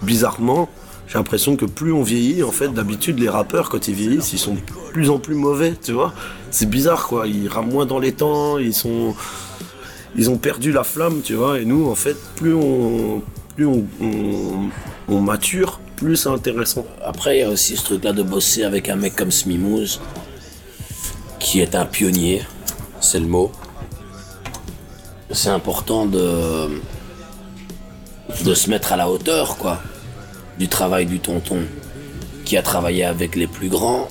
bizarrement, 0.03 0.69
j'ai 1.09 1.19
l'impression 1.19 1.57
que 1.57 1.65
plus 1.67 1.93
on 1.93 2.03
vieillit, 2.03 2.43
en 2.43 2.51
fait, 2.51 2.69
d'habitude, 2.69 3.19
les 3.21 3.29
rappeurs, 3.29 3.69
quand 3.69 3.87
ils 3.89 3.95
vieillissent, 3.95 4.33
ils 4.33 4.39
sont 4.39 4.55
de 4.55 4.61
plus 4.93 5.09
en 5.11 5.19
plus 5.19 5.35
mauvais, 5.37 5.75
tu 5.81 5.93
vois. 5.93 6.13
C'est 6.51 6.69
bizarre, 6.69 7.07
quoi. 7.07 7.27
Ils 7.29 7.49
rament 7.49 7.71
moins 7.71 7.87
dans 7.87 7.99
les 7.99 8.13
temps, 8.13 8.59
ils 8.59 8.75
sont. 8.75 9.15
Ils 10.17 10.31
ont 10.31 10.39
perdu 10.39 10.73
la 10.73 10.83
flamme, 10.83 11.21
tu 11.23 11.35
vois. 11.35 11.61
Et 11.61 11.65
nous, 11.65 11.89
en 11.89 11.95
fait, 11.95 12.17
plus 12.37 12.55
on. 12.55 13.23
Plus 13.55 13.67
on, 13.67 13.85
on- 15.09 15.21
mature, 15.21 15.81
plus 15.97 16.17
c'est 16.17 16.29
intéressant. 16.29 16.85
Après, 17.03 17.39
il 17.39 17.41
y 17.41 17.43
a 17.43 17.49
aussi 17.49 17.77
ce 17.77 17.85
truc-là 17.85 18.13
de 18.13 18.23
bosser 18.23 18.65
avec 18.65 18.89
un 18.91 18.97
mec 18.97 19.17
comme 19.17 19.31
Smimouze, 19.31 20.01
qui 21.39 21.61
est 21.61 21.75
un 21.75 21.87
pionnier, 21.87 22.43
c'est 23.01 23.19
le 23.21 23.27
mot. 23.27 23.51
C'est 25.31 25.49
important 25.49 26.05
de, 26.05 26.69
de 28.45 28.55
se 28.55 28.69
mettre 28.69 28.93
à 28.93 28.97
la 28.97 29.09
hauteur, 29.09 29.57
quoi, 29.57 29.81
du 30.59 30.69
travail 30.69 31.07
du 31.07 31.19
tonton, 31.21 31.59
qui 32.45 32.57
a 32.57 32.63
travaillé 32.63 33.05
avec 33.05 33.37
les 33.37 33.47
plus 33.47 33.69
grands 33.69 34.09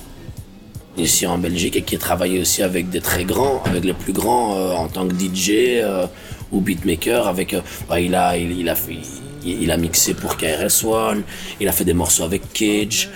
ici 0.98 1.26
en 1.26 1.38
Belgique 1.38 1.76
et 1.76 1.82
qui 1.82 1.96
a 1.96 1.98
travaillé 1.98 2.40
aussi 2.40 2.62
avec 2.62 2.88
des 2.88 3.00
très 3.00 3.24
grands, 3.24 3.62
avec 3.64 3.84
les 3.84 3.92
plus 3.92 4.12
grands 4.12 4.56
euh, 4.56 4.72
en 4.72 4.88
tant 4.88 5.06
que 5.06 5.14
DJ 5.14 5.50
euh, 5.82 6.06
ou 6.52 6.60
beatmaker. 6.60 7.26
Avec, 7.28 7.52
euh, 7.54 7.60
bah, 7.88 8.00
il, 8.00 8.14
a, 8.14 8.36
il, 8.36 8.52
il 8.58 8.68
a 8.68 8.74
fait- 8.74 8.98
il, 9.44 9.62
il 9.62 9.70
a 9.70 9.76
mixé 9.76 10.14
pour 10.14 10.36
KRS-One, 10.36 11.22
il 11.60 11.68
a 11.68 11.72
fait 11.72 11.84
des 11.84 11.92
morceaux 11.94 12.24
avec 12.24 12.50
Cage, 12.52 13.10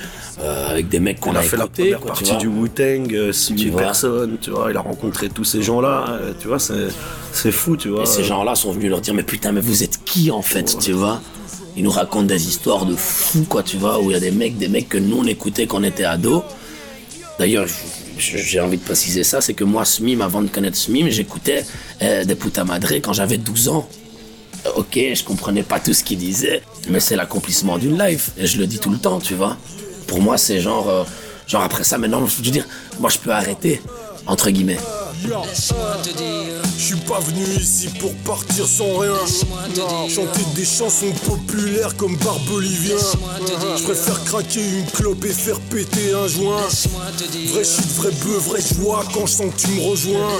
avec 0.69 0.89
des 0.89 1.01
mecs 1.01 1.21
qu'on 1.21 1.33
On 1.33 1.37
a, 1.37 1.41
a 1.41 1.43
fait 1.43 1.57
la 1.57 1.65
écoutés, 1.65 1.83
première 1.83 2.01
quoi, 2.01 2.13
partie 2.13 2.37
du 2.37 2.47
Wu-Tang, 2.47 3.13
euh, 3.15 3.33
6000 3.33 3.71
vois. 3.73 3.81
personnes, 3.83 4.39
tu 4.41 4.51
vois. 4.51 4.71
Il 4.71 4.77
a 4.77 4.81
rencontré 4.81 5.29
tous 5.29 5.45
ces 5.45 5.63
gens-là, 5.63 6.19
tu 6.41 6.49
vois. 6.49 6.59
C'est 6.59 6.89
c'est 7.33 7.53
fou, 7.53 7.77
tu 7.77 7.89
vois. 7.91 8.03
Et 8.05 8.07
ces 8.07 8.25
gens-là 8.25 8.55
sont 8.55 8.73
venus 8.73 8.89
leur 8.91 9.01
dire 9.01 9.13
mais 9.15 9.23
putain 9.23 9.53
mais 9.53 9.61
vous 9.61 9.83
êtes 9.83 10.03
qui 10.05 10.31
en 10.31 10.41
fait 10.43 10.79
tu 10.79 10.93
vois? 10.93 11.21
Ils 11.77 11.85
nous 11.85 11.91
racontent 11.91 12.27
des 12.27 12.49
histoires 12.49 12.85
de 12.85 12.97
fous 12.97 13.45
quoi 13.49 13.63
tu 13.63 13.77
vois 13.77 14.01
où 14.01 14.11
il 14.11 14.15
y 14.15 14.17
a 14.17 14.21
des 14.21 14.31
mecs 14.31 14.59
des 14.59 14.69
mecs 14.69 14.89
que 14.89 14.99
nous 14.99 15.19
on 15.19 15.25
écoutait 15.25 15.67
quand 15.67 15.79
on 15.81 15.85
était 15.85 16.05
ados. 16.05 16.43
D'ailleurs 17.39 17.67
j'ai 18.19 18.61
envie 18.61 18.77
de 18.77 18.83
préciser 18.83 19.25
ça 19.25 19.41
c'est 19.41 19.55
que 19.55 19.65
moi 19.65 19.85
Smim 19.85 20.21
avant 20.21 20.43
de 20.43 20.49
connaître 20.49 20.77
Smim 20.77 21.09
j'écoutais 21.09 21.65
euh, 22.03 22.25
des 22.25 22.35
puta 22.35 22.65
madre 22.65 22.93
quand 22.97 23.13
j'avais 23.13 23.39
12 23.39 23.69
ans. 23.69 23.89
Euh, 24.67 24.71
Ok 24.77 24.99
je 25.15 25.25
comprenais 25.25 25.63
pas 25.63 25.81
tout 25.81 25.95
ce 25.95 26.03
qu'ils 26.05 26.19
disaient 26.19 26.63
mais 26.89 27.01
c'est 27.01 27.17
l'accomplissement 27.17 27.79
d'une 27.79 27.99
life 27.99 28.31
et 28.37 28.47
je 28.47 28.59
le 28.59 28.67
dis 28.67 28.79
tout 28.79 28.91
le 28.91 28.99
temps 28.99 29.21
tu 29.21 29.35
vois. 29.35 29.57
Pour 30.07 30.21
moi 30.21 30.37
c'est 30.39 30.61
genre 30.61 30.89
euh, 30.89 31.05
genre 31.47 31.63
après 31.63 31.85
ça 31.85 31.99
maintenant 31.99 32.27
je 32.27 32.37
veux 32.37 32.51
dire 32.51 32.67
moi 32.99 33.11
je 33.11 33.19
peux 33.19 33.31
arrêter 33.31 33.81
entre 34.27 34.51
guillemets. 34.51 34.79
Je 35.23 36.83
suis 36.83 36.97
pas 36.97 37.21
venu 37.21 37.45
ici 37.61 37.89
pour 38.01 38.13
partir 38.25 38.67
sans 38.67 38.99
rien. 38.99 39.15
Chanter 40.09 40.43
des 40.55 40.65
chansons 40.65 41.13
populaires 41.27 41.95
comme 41.97 42.17
Barbelivien. 42.17 42.97
Je 43.77 43.83
préfère 43.83 44.23
craquer 44.25 44.61
une 44.61 44.87
clope 44.87 45.25
et 45.25 45.29
faire 45.33 45.61
péter 45.61 46.13
un 46.15 46.27
joint. 46.27 46.57
Vrai 47.53 47.65
shit, 47.65 47.87
vrai 47.97 48.11
bœuf, 48.11 48.49
vrai 48.49 48.61
joie 48.61 49.05
quand 49.13 49.27
je 49.27 49.33
sens 49.33 49.55
que 49.55 49.61
tu 49.61 49.69
me 49.73 49.83
rejoins. 49.91 50.31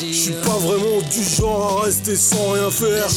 Je 0.00 0.12
suis 0.14 0.32
pas 0.32 0.56
vraiment 0.58 1.00
du 1.12 1.22
genre 1.22 1.80
à 1.80 1.84
rester 1.86 2.16
sans 2.16 2.52
rien 2.52 2.70
faire. 2.70 3.08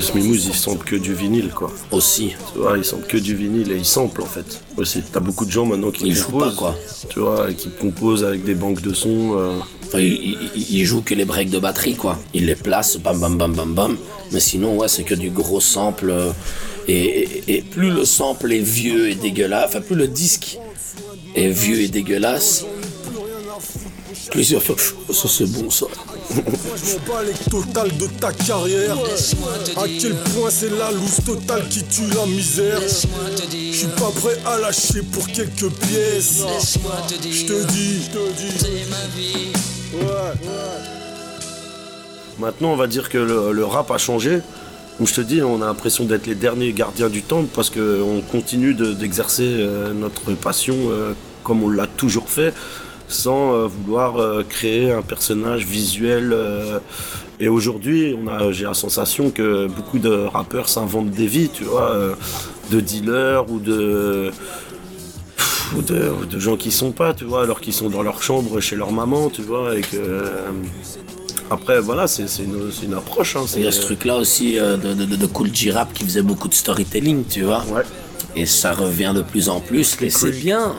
Smimouze, 0.00 0.46
il 0.46 0.54
sample 0.54 0.84
que 0.84 0.96
du 0.96 1.14
vinyle, 1.14 1.50
quoi. 1.50 1.70
Aussi. 1.90 2.34
Tu 2.52 2.58
vois, 2.58 2.76
il 2.76 2.84
sample 2.84 3.06
que 3.06 3.16
du 3.16 3.34
vinyle 3.34 3.72
et 3.72 3.76
il 3.76 3.84
sample, 3.86 4.22
en 4.22 4.26
fait. 4.26 4.60
Aussi, 4.76 5.02
t'as 5.12 5.20
beaucoup 5.20 5.44
de 5.46 5.50
gens 5.50 5.64
maintenant 5.64 5.90
qui 5.90 6.06
Ils 6.06 6.14
jouent 6.14 6.30
composent. 6.32 6.50
pas, 6.50 6.56
quoi. 6.56 6.74
Tu 7.08 7.20
vois, 7.20 7.50
et 7.50 7.54
qui 7.54 7.70
composent 7.70 8.24
avec 8.24 8.44
des 8.44 8.54
banques 8.54 8.82
de 8.82 8.92
sons. 8.92 9.36
euh, 9.38 9.58
il, 10.00 10.84
joue 10.84 11.02
que 11.02 11.14
les 11.14 11.24
breaks 11.24 11.50
de 11.50 11.58
batterie, 11.58 11.96
quoi. 11.96 12.18
Il 12.34 12.46
les 12.46 12.54
place, 12.56 12.96
bam 12.96 13.18
bam 13.20 13.36
bam 13.36 13.54
bam 13.54 13.74
bam. 13.74 13.96
Mais 14.32 14.40
sinon, 14.40 14.76
ouais, 14.76 14.88
c'est 14.88 15.02
que 15.04 15.14
du 15.14 15.30
gros 15.30 15.60
sample. 15.60 16.10
euh, 16.10 16.32
Et, 16.88 17.62
plus 17.70 17.90
le 17.90 18.04
sample 18.04 18.52
est 18.52 18.58
vieux 18.58 19.10
et 19.10 19.14
dégueulasse, 19.14 19.66
enfin, 19.68 19.80
plus 19.80 19.94
le 19.96 20.08
disque 20.08 20.58
est 21.34 21.48
vieux 21.48 21.80
et 21.80 21.88
dégueulasse, 21.88 22.64
plus 24.30 24.50
il 24.50 24.54
va 24.54 24.60
faire, 24.60 24.76
Oh, 25.08 25.12
ça 25.12 25.28
c'est 25.28 25.46
bon 25.46 25.70
ça. 25.70 25.86
Je 26.30 26.36
m'en 26.36 27.14
bats 27.14 27.22
les 27.22 27.50
total 27.50 27.88
de 27.98 28.06
ta 28.06 28.32
carrière 28.32 28.96
À 29.76 29.84
quel 30.00 30.14
point 30.14 30.50
c'est 30.50 30.70
la 30.70 30.90
loose 30.90 31.20
totale 31.26 31.68
qui 31.68 31.82
tue 31.84 32.06
la 32.14 32.24
misère 32.26 32.80
Je 32.80 33.76
suis 33.76 33.86
pas 33.88 34.10
prêt 34.10 34.38
à 34.46 34.58
lâcher 34.58 35.02
pour 35.12 35.26
quelques 35.28 35.68
pièces 35.68 36.42
Je 37.22 37.44
te 37.44 37.66
dis, 37.66 38.02
je 38.02 38.10
te 38.10 38.32
dis 38.32 39.52
Maintenant, 42.38 42.72
on 42.72 42.76
va 42.76 42.86
dire 42.86 43.08
que 43.08 43.18
le, 43.18 43.64
rap 43.64 43.90
a 43.90 43.98
changé. 43.98 44.40
Comme 44.98 45.06
je 45.06 45.14
te 45.14 45.20
dis, 45.20 45.42
on 45.42 45.62
a 45.62 45.66
l'impression 45.66 46.04
d'être 46.04 46.26
les 46.26 46.34
derniers 46.34 46.72
gardiens 46.72 47.08
du 47.08 47.22
temple 47.22 47.48
parce 47.54 47.70
qu'on 47.70 48.22
continue 48.30 48.74
de- 48.74 48.92
d'exercer 48.92 49.46
euh, 49.46 49.92
notre 49.92 50.32
passion 50.32 50.74
euh, 50.90 51.12
comme 51.44 51.62
on 51.62 51.70
l'a 51.70 51.86
toujours 51.86 52.28
fait, 52.28 52.52
sans 53.08 53.52
euh, 53.54 53.66
vouloir 53.66 54.44
créer 54.48 54.92
un 54.92 55.02
personnage 55.02 55.64
visuel. 55.64 56.36
et 57.40 57.48
aujourd'hui, 57.48 58.16
j'ai 58.50 58.64
la 58.64 58.74
sensation 58.74 59.30
que 59.30 59.66
beaucoup 59.66 59.98
de 59.98 60.10
rappeurs 60.10 60.68
s'inventent 60.68 61.10
des 61.10 61.26
vies, 61.26 61.48
tu 61.48 61.64
vois, 61.64 61.96
de 62.70 62.80
dealers 62.80 63.50
ou 63.50 63.58
de 63.58 64.30
ou 65.76 65.82
de, 65.82 66.38
gens 66.38 66.56
qui 66.56 66.70
sont 66.70 66.92
pas, 66.92 67.14
tu 67.14 67.24
vois, 67.24 67.42
alors 67.42 67.60
qu'ils 67.60 67.72
sont 67.72 67.88
dans 67.90 68.02
leur 68.02 68.22
chambre 68.22 68.60
chez 68.60 68.76
leur 68.76 68.92
maman, 68.92 69.30
tu 69.30 69.42
vois, 69.42 69.76
et 69.76 69.80
que 69.80 69.96
euh, 69.96 70.22
après 71.50 71.80
voilà, 71.80 72.06
c'est 72.06 72.24
une, 72.38 72.70
une 72.82 72.94
approche. 72.94 73.36
Hein, 73.36 73.44
Il 73.56 73.62
y 73.62 73.66
a 73.66 73.72
ce 73.72 73.82
truc-là 73.82 74.16
aussi 74.16 74.58
euh, 74.58 74.76
de, 74.76 74.94
de, 74.94 75.04
de- 75.04 75.16
de 75.16 75.26
Cool 75.26 75.54
J-Rap 75.54 75.92
qui 75.92 76.04
faisait 76.04 76.22
beaucoup 76.22 76.48
de 76.48 76.54
storytelling, 76.54 77.24
tu 77.28 77.42
vois. 77.42 77.64
Ouais. 77.70 77.82
Et 78.36 78.46
ça 78.46 78.72
revient 78.72 79.12
de 79.14 79.22
plus 79.22 79.48
en 79.48 79.60
plus. 79.60 79.96
Et 80.00 80.10
c'est 80.10 80.30
bien, 80.32 80.74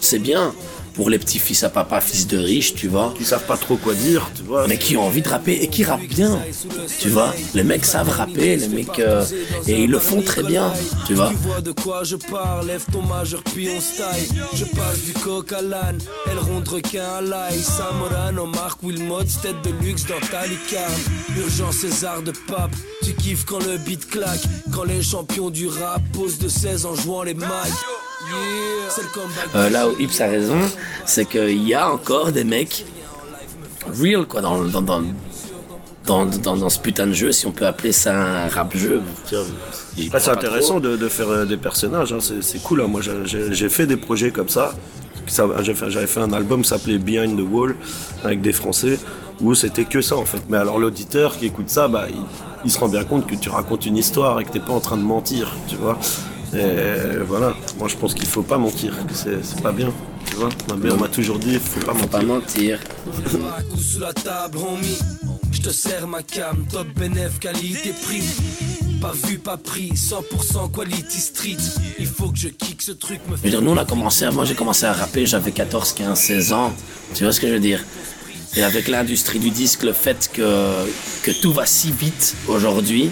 c'est 0.00 0.18
bien 0.18 0.52
pour 0.94 1.10
les 1.10 1.18
petits 1.18 1.38
fils 1.38 1.62
à 1.64 1.68
papa, 1.68 2.00
fils 2.00 2.26
de 2.26 2.38
riches, 2.38 2.74
tu 2.74 2.88
vois. 2.88 3.12
Qui 3.16 3.24
savent 3.24 3.44
pas 3.46 3.56
trop 3.56 3.76
quoi 3.76 3.94
dire, 3.94 4.30
tu 4.34 4.42
vois. 4.42 4.66
Mais 4.68 4.78
qui 4.78 4.96
ont 4.96 5.04
envie 5.04 5.22
de 5.22 5.28
rapper 5.28 5.52
et 5.62 5.68
qui 5.68 5.84
rappent 5.84 6.06
bien, 6.06 6.40
tu 7.00 7.08
vois. 7.08 7.34
Les 7.54 7.64
mecs 7.64 7.84
savent 7.84 8.08
rapper, 8.08 8.56
les 8.56 8.68
mecs 8.68 8.98
euh, 8.98 9.24
et 9.66 9.84
ils 9.84 9.90
le 9.90 9.98
font 9.98 10.22
très 10.22 10.42
bien, 10.42 10.72
tu 11.06 11.14
vois. 11.14 11.30
Tu 11.30 11.36
vois 11.36 11.60
de 11.60 11.72
quoi 11.72 12.04
je 12.04 12.16
parle, 12.16 12.66
lève 12.66 12.84
ton 12.92 13.02
majeur 13.02 13.42
puis 13.42 13.68
on 13.76 13.80
style. 13.80 14.36
Je 14.54 14.64
passe 14.64 15.00
du 15.04 15.12
coq 15.12 15.52
à 15.52 15.62
l'âne, 15.62 15.98
elle 16.30 16.38
ronde 16.38 16.68
requin 16.68 17.04
à 17.18 17.20
l'ail. 17.20 17.58
Samorano, 17.58 18.46
Marc 18.46 18.82
Wilmot, 18.82 19.24
tête 19.42 19.60
de 19.64 19.70
luxe 19.84 20.06
dans 20.06 20.20
ta 20.30 20.46
lucarne. 20.46 20.92
Urgence 21.36 21.76
César 21.76 22.22
de 22.22 22.32
pape, 22.46 22.74
tu 23.02 23.14
kiffes 23.14 23.44
quand 23.44 23.64
le 23.64 23.78
beat 23.78 24.08
claque. 24.08 24.42
Quand 24.72 24.84
les 24.84 25.02
champions 25.02 25.50
du 25.50 25.66
rap 25.68 26.02
posent 26.12 26.38
de 26.38 26.48
16 26.48 26.86
en 26.86 26.94
jouant 26.94 27.22
les 27.22 27.34
mailles. 27.34 27.72
Euh, 29.54 29.70
là 29.70 29.88
où 29.88 29.92
Ips 30.00 30.20
a 30.20 30.26
raison, 30.26 30.58
c'est 31.04 31.26
qu'il 31.26 31.66
y 31.66 31.74
a 31.74 31.90
encore 31.90 32.32
des 32.32 32.44
mecs 32.44 32.84
real 34.00 34.24
quoi 34.26 34.40
dans, 34.40 34.62
dans, 34.64 34.82
dans, 34.82 35.02
dans, 36.06 36.26
dans, 36.26 36.56
dans 36.56 36.68
ce 36.68 36.78
putain 36.78 37.06
de 37.06 37.12
jeu, 37.12 37.32
si 37.32 37.46
on 37.46 37.52
peut 37.52 37.66
appeler 37.66 37.92
ça 37.92 38.14
un 38.44 38.48
rap 38.48 38.76
jeu. 38.76 39.00
C'est 39.96 40.30
intéressant 40.38 40.80
de, 40.80 40.96
de 40.96 41.08
faire 41.08 41.28
euh, 41.28 41.44
des 41.44 41.56
personnages, 41.56 42.12
hein, 42.12 42.18
c'est 42.20 42.62
cool. 42.62 42.82
hein. 42.82 42.86
Moi, 42.88 43.00
j'ai- 43.02 43.68
fait 43.68 43.86
des 43.86 43.96
projets 43.96 44.30
comme 44.30 44.48
ça. 44.48 44.74
J'avais 45.26 46.06
fait 46.06 46.20
un 46.20 46.32
album 46.34 46.62
qui 46.62 46.68
s'appelait 46.68 46.98
Behind 46.98 47.38
the 47.38 47.46
Wall 47.50 47.74
avec 48.24 48.42
des 48.42 48.52
Français 48.52 48.98
où 49.40 49.54
c'était 49.54 49.86
que 49.86 50.00
ça 50.02 50.16
en 50.16 50.24
fait. 50.26 50.42
Mais 50.50 50.58
alors 50.58 50.78
l'auditeur 50.78 51.36
qui 51.38 51.46
écoute 51.46 51.70
ça, 51.70 51.88
bah, 51.88 52.06
il, 52.10 52.16
il 52.66 52.70
se 52.70 52.78
rend 52.78 52.88
bien 52.88 53.04
compte 53.04 53.26
que 53.26 53.34
tu 53.34 53.48
racontes 53.48 53.86
une 53.86 53.96
histoire 53.96 54.38
et 54.40 54.44
que 54.44 54.50
t'es 54.50 54.60
pas 54.60 54.72
en 54.74 54.80
train 54.80 54.96
de 54.98 55.02
mentir, 55.02 55.56
tu 55.66 55.76
vois. 55.76 55.98
Et 56.54 57.16
voilà, 57.26 57.54
moi 57.78 57.88
je 57.88 57.96
pense 57.96 58.14
qu'il 58.14 58.26
faut 58.26 58.42
pas 58.42 58.58
mentir, 58.58 58.94
que 59.06 59.14
c'est 59.14 59.62
pas 59.62 59.72
bien, 59.72 59.92
tu 60.26 60.36
vois. 60.36 60.48
Ma 60.68 60.76
mère 60.76 60.96
m'a 60.98 61.08
toujours 61.08 61.38
dit, 61.38 61.58
faut 61.58 61.80
pas 61.80 61.92
Faut 61.94 62.00
mentir. 62.00 62.10
pas 62.10 62.22
mentir. 62.22 62.78
Un 63.58 63.62
coup 63.64 63.78
sous 63.80 64.00
la 64.00 64.12
table, 64.12 64.58
homie. 64.58 64.98
Je 65.52 65.60
te 65.60 65.70
sers 65.70 66.06
ma 66.06 66.22
cam, 66.22 66.64
top 66.70 66.86
bénéf, 66.98 67.38
qualité 67.38 67.92
prix. 68.04 68.22
Pas 69.00 69.12
vu, 69.26 69.38
pas 69.38 69.56
pris, 69.58 69.90
100% 69.92 70.70
quality 70.72 71.20
street. 71.20 71.56
Il 71.98 72.06
faut 72.06 72.28
que 72.30 72.38
je 72.38 72.48
kick 72.48 72.80
ce 72.82 72.92
truc, 72.92 73.20
me 73.28 73.36
Je 73.36 73.42
veux 73.42 73.50
dire, 73.50 73.62
nous 73.62 73.70
on 73.72 73.76
a 73.76 73.84
commencé, 73.84 74.28
moi 74.30 74.44
j'ai 74.44 74.54
commencé 74.54 74.86
à 74.86 74.92
rapper, 74.92 75.26
j'avais 75.26 75.52
14, 75.52 75.92
15, 75.92 76.18
16 76.18 76.52
ans. 76.52 76.72
Tu 77.14 77.24
vois 77.24 77.32
ce 77.32 77.40
que 77.40 77.46
je 77.48 77.52
veux 77.54 77.60
dire? 77.60 77.84
Et 78.56 78.62
avec 78.62 78.88
l'industrie 78.88 79.40
du 79.40 79.50
disque, 79.50 79.82
le 79.82 79.92
fait 79.92 80.30
que, 80.32 80.70
que 81.24 81.30
tout 81.42 81.52
va 81.52 81.66
si 81.66 81.90
vite 81.92 82.34
aujourd'hui, 82.48 83.10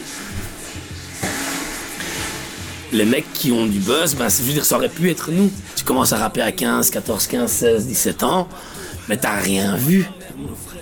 les 2.92 3.04
mecs 3.04 3.32
qui 3.32 3.52
ont 3.52 3.66
du 3.66 3.78
buzz, 3.78 4.14
ben, 4.14 4.28
je 4.28 4.42
veux 4.42 4.52
dire, 4.52 4.64
ça 4.64 4.76
aurait 4.76 4.88
pu 4.88 5.10
être 5.10 5.30
nous. 5.30 5.50
Tu 5.76 5.84
commences 5.84 6.12
à 6.12 6.18
rapper 6.18 6.42
à 6.42 6.52
15, 6.52 6.90
14, 6.90 7.26
15, 7.26 7.50
16, 7.50 7.86
17 7.86 8.22
ans, 8.22 8.48
mais 9.08 9.16
t'as 9.16 9.36
rien 9.36 9.76
vu. 9.76 10.06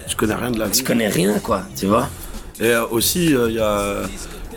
Je 0.08 0.16
connais 0.16 0.34
rien 0.34 0.50
de 0.50 0.58
la 0.58 0.66
vie. 0.66 0.78
Tu 0.78 0.84
connais 0.84 1.08
rien, 1.08 1.38
quoi, 1.38 1.62
tu 1.76 1.86
vois 1.86 2.08
Et 2.58 2.64
euh, 2.64 2.86
aussi, 2.88 3.34
euh, 3.34 3.48
il 3.48 3.56
y, 3.56 3.60
a, 3.60 4.02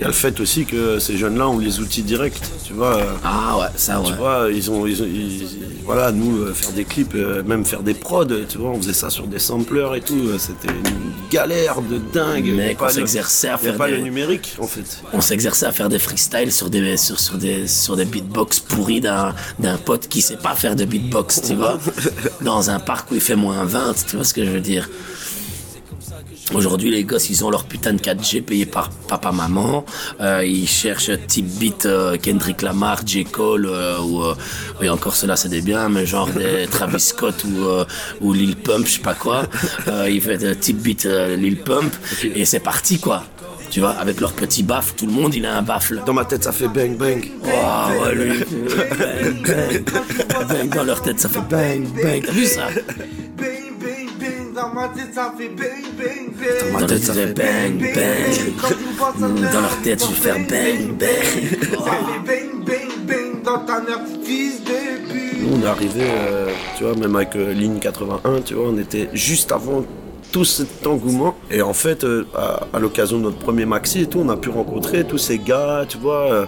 y 0.04 0.06
a 0.06 0.08
le 0.08 0.14
fait 0.14 0.40
aussi 0.40 0.66
que 0.66 1.00
ces 1.00 1.18
jeunes-là 1.18 1.50
ont 1.50 1.58
les 1.60 1.80
outils 1.80 2.04
directs, 2.04 2.40
tu 2.66 2.74
vois. 2.74 3.02
Ah 3.24 3.58
ouais, 3.58 3.66
ça 3.76 4.00
ouais. 4.00 4.08
Tu 4.08 4.14
vois, 4.14 4.48
ils 4.52 4.70
ont, 4.72 4.86
ils 4.86 5.02
ont- 5.02 5.06
ils- 5.06 5.48
voilà, 5.86 6.12
nous, 6.12 6.44
euh, 6.44 6.54
faire 6.54 6.72
des 6.72 6.86
clips, 6.86 7.14
euh, 7.16 7.44
même 7.44 7.66
faire 7.66 7.84
des 7.84 7.94
prods, 7.94 8.26
tu 8.48 8.58
vois, 8.58 8.70
on 8.70 8.78
faisait 8.78 8.94
ça 8.94 9.10
sur 9.10 9.28
des 9.28 9.40
samplers 9.40 9.90
et 9.98 10.02
tout, 10.02 10.16
euh, 10.28 10.38
c'était 10.38 10.70
une 10.74 11.30
galère 11.30 11.82
de 11.82 11.98
dingue. 12.14 12.54
Mec, 12.56 12.78
on 12.82 12.88
s'exerçait 12.90 13.50
à 13.50 13.58
faire 13.58 13.76
pas 13.76 13.88
des- 13.90 13.98
le 13.98 14.02
numérique, 14.04 14.56
en 14.60 14.68
fait. 14.68 15.02
On 15.12 15.20
s'exerçait 15.22 15.66
à 15.66 15.72
faire 15.72 15.90
des 15.90 16.00
freestyles 16.00 16.52
sur 16.54 16.70
des, 16.70 16.96
sur, 16.98 17.20
sur 17.20 17.38
des, 17.38 17.68
sur 17.68 17.96
des 17.98 18.06
beatbox 18.06 18.60
pourris 18.62 19.02
d'un, 19.02 19.34
d'un 19.60 19.78
pote 19.78 20.08
qui 20.08 20.22
sait 20.22 20.38
pas 20.38 20.56
faire 20.56 20.76
de 20.76 20.86
beatbox, 20.86 21.42
tu 21.48 21.56
vois. 21.56 21.78
Dans 22.42 22.70
un 22.70 22.80
parc 22.80 23.12
où 23.12 23.16
il 23.16 23.22
fait 23.22 23.36
moins 23.36 23.66
20, 23.66 23.94
tu 24.08 24.16
vois 24.16 24.26
ce 24.26 24.34
que 24.34 24.46
je 24.46 24.50
veux 24.52 24.62
dire. 24.62 24.90
Aujourd'hui, 26.52 26.92
les 26.92 27.04
gosses, 27.04 27.30
ils 27.30 27.44
ont 27.46 27.50
leur 27.50 27.64
putain 27.64 27.94
de 27.94 28.00
4G 28.00 28.42
payé 28.42 28.66
par 28.66 28.90
papa-maman. 28.90 29.86
Euh, 30.20 30.46
ils 30.46 30.68
cherchent 30.68 31.12
type 31.28 31.48
beat 31.58 31.86
euh, 31.86 32.18
Kendrick 32.18 32.62
Lamar, 32.62 33.02
J. 33.06 33.24
Cole, 33.24 33.66
euh, 33.66 34.00
ou, 34.00 34.22
euh, 34.22 34.36
oui, 34.80 34.90
encore 34.90 35.16
cela, 35.16 35.36
c'est 35.36 35.50
des 35.50 35.62
biens, 35.62 35.90
mais 35.90 36.06
genre 36.06 36.28
des 36.28 36.68
Travis 36.72 37.00
Scott 37.00 37.44
ou, 37.46 37.66
ou 38.22 38.34
Lil 38.34 38.56
Pump, 38.56 38.86
je 38.86 38.92
sais 38.94 39.00
pas 39.00 39.16
quoi. 39.16 39.44
Ils 40.08 40.22
font 40.22 40.38
beat 40.74 41.06
Lil 41.06 41.58
Pump, 41.58 41.94
et 42.24 42.46
c'est 42.46 42.60
parti, 42.60 43.00
quoi. 43.00 43.24
Tu 43.70 43.80
vois, 43.80 43.92
avec 43.92 44.22
leur 44.22 44.34
petit 44.34 44.62
baffle, 44.62 44.94
tout 44.96 45.08
le 45.08 45.12
monde, 45.12 45.34
il 45.34 45.48
a 45.48 45.58
un 45.58 45.64
baffle. 45.64 46.04
Dans 46.06 46.14
ma 46.14 46.26
tête, 46.26 46.44
ça 46.44 46.52
fait 46.52 46.68
bang 46.68 46.96
bang. 46.96 47.32
Ah 47.52 47.90
ouais, 48.04 48.14
lui. 48.14 48.30
Bang, 49.00 49.42
bang. 49.48 50.48
Bang 50.48 50.76
dans 50.76 50.84
leur 50.84 51.02
tête, 51.02 51.20
ça 51.20 51.28
fait 51.28 51.42
bang, 51.50 51.88
bang. 52.04 52.24
T'as 52.24 52.32
vu 52.32 52.46
ça? 52.46 52.68
Ma 54.74 54.88
tête 54.90 55.14
ça 55.14 55.34
fait 55.38 55.50
bang 55.50 55.84
bang 55.98 56.32
bang 56.40 56.72
Dans 56.72 56.80
leur 56.80 56.88
tête, 56.88 57.04
ça 57.04 57.14
fait 57.14 57.34
bang, 57.34 57.78
bang. 57.80 59.52
Dans 59.52 59.62
leur 59.62 59.82
tête, 59.82 60.04
je 60.04 60.08
vais 60.08 60.14
faire 60.16 60.36
bang, 60.36 60.98
bang. 60.98 61.10
Ça 61.72 61.92
fait 61.92 62.20
bang 62.26 62.66
bang 62.66 62.92
bang 63.08 63.44
dans 63.44 63.60
ta 63.60 63.80
nerf 63.82 64.00
fils 64.24 64.64
de 64.64 65.12
pute 65.12 65.42
Nous, 65.42 65.58
on 65.58 65.62
est 65.62 65.68
arrivé, 65.68 66.02
euh, 66.04 66.52
tu 66.78 66.84
vois, 66.84 66.96
même 66.96 67.16
avec 67.16 67.36
euh, 67.36 67.54
Ligne 67.54 67.80
81, 67.80 68.42
tu 68.42 68.54
vois, 68.56 68.68
on 68.70 68.78
était 68.78 69.10
juste 69.14 69.52
avant 69.52 69.84
tout 70.34 70.44
cet 70.44 70.86
engouement. 70.86 71.36
Et 71.52 71.62
en 71.62 71.74
fait, 71.74 72.04
euh, 72.04 72.26
à, 72.36 72.66
à 72.74 72.80
l'occasion 72.80 73.18
de 73.20 73.24
notre 73.24 73.38
premier 73.38 73.66
maxi 73.66 74.02
et 74.02 74.08
tout, 74.08 74.20
on 74.20 74.28
a 74.30 74.36
pu 74.36 74.50
rencontrer 74.50 75.06
tous 75.06 75.18
ces 75.20 75.38
gars, 75.38 75.86
tu 75.88 75.98
vois. 76.00 76.24
Euh, 76.34 76.46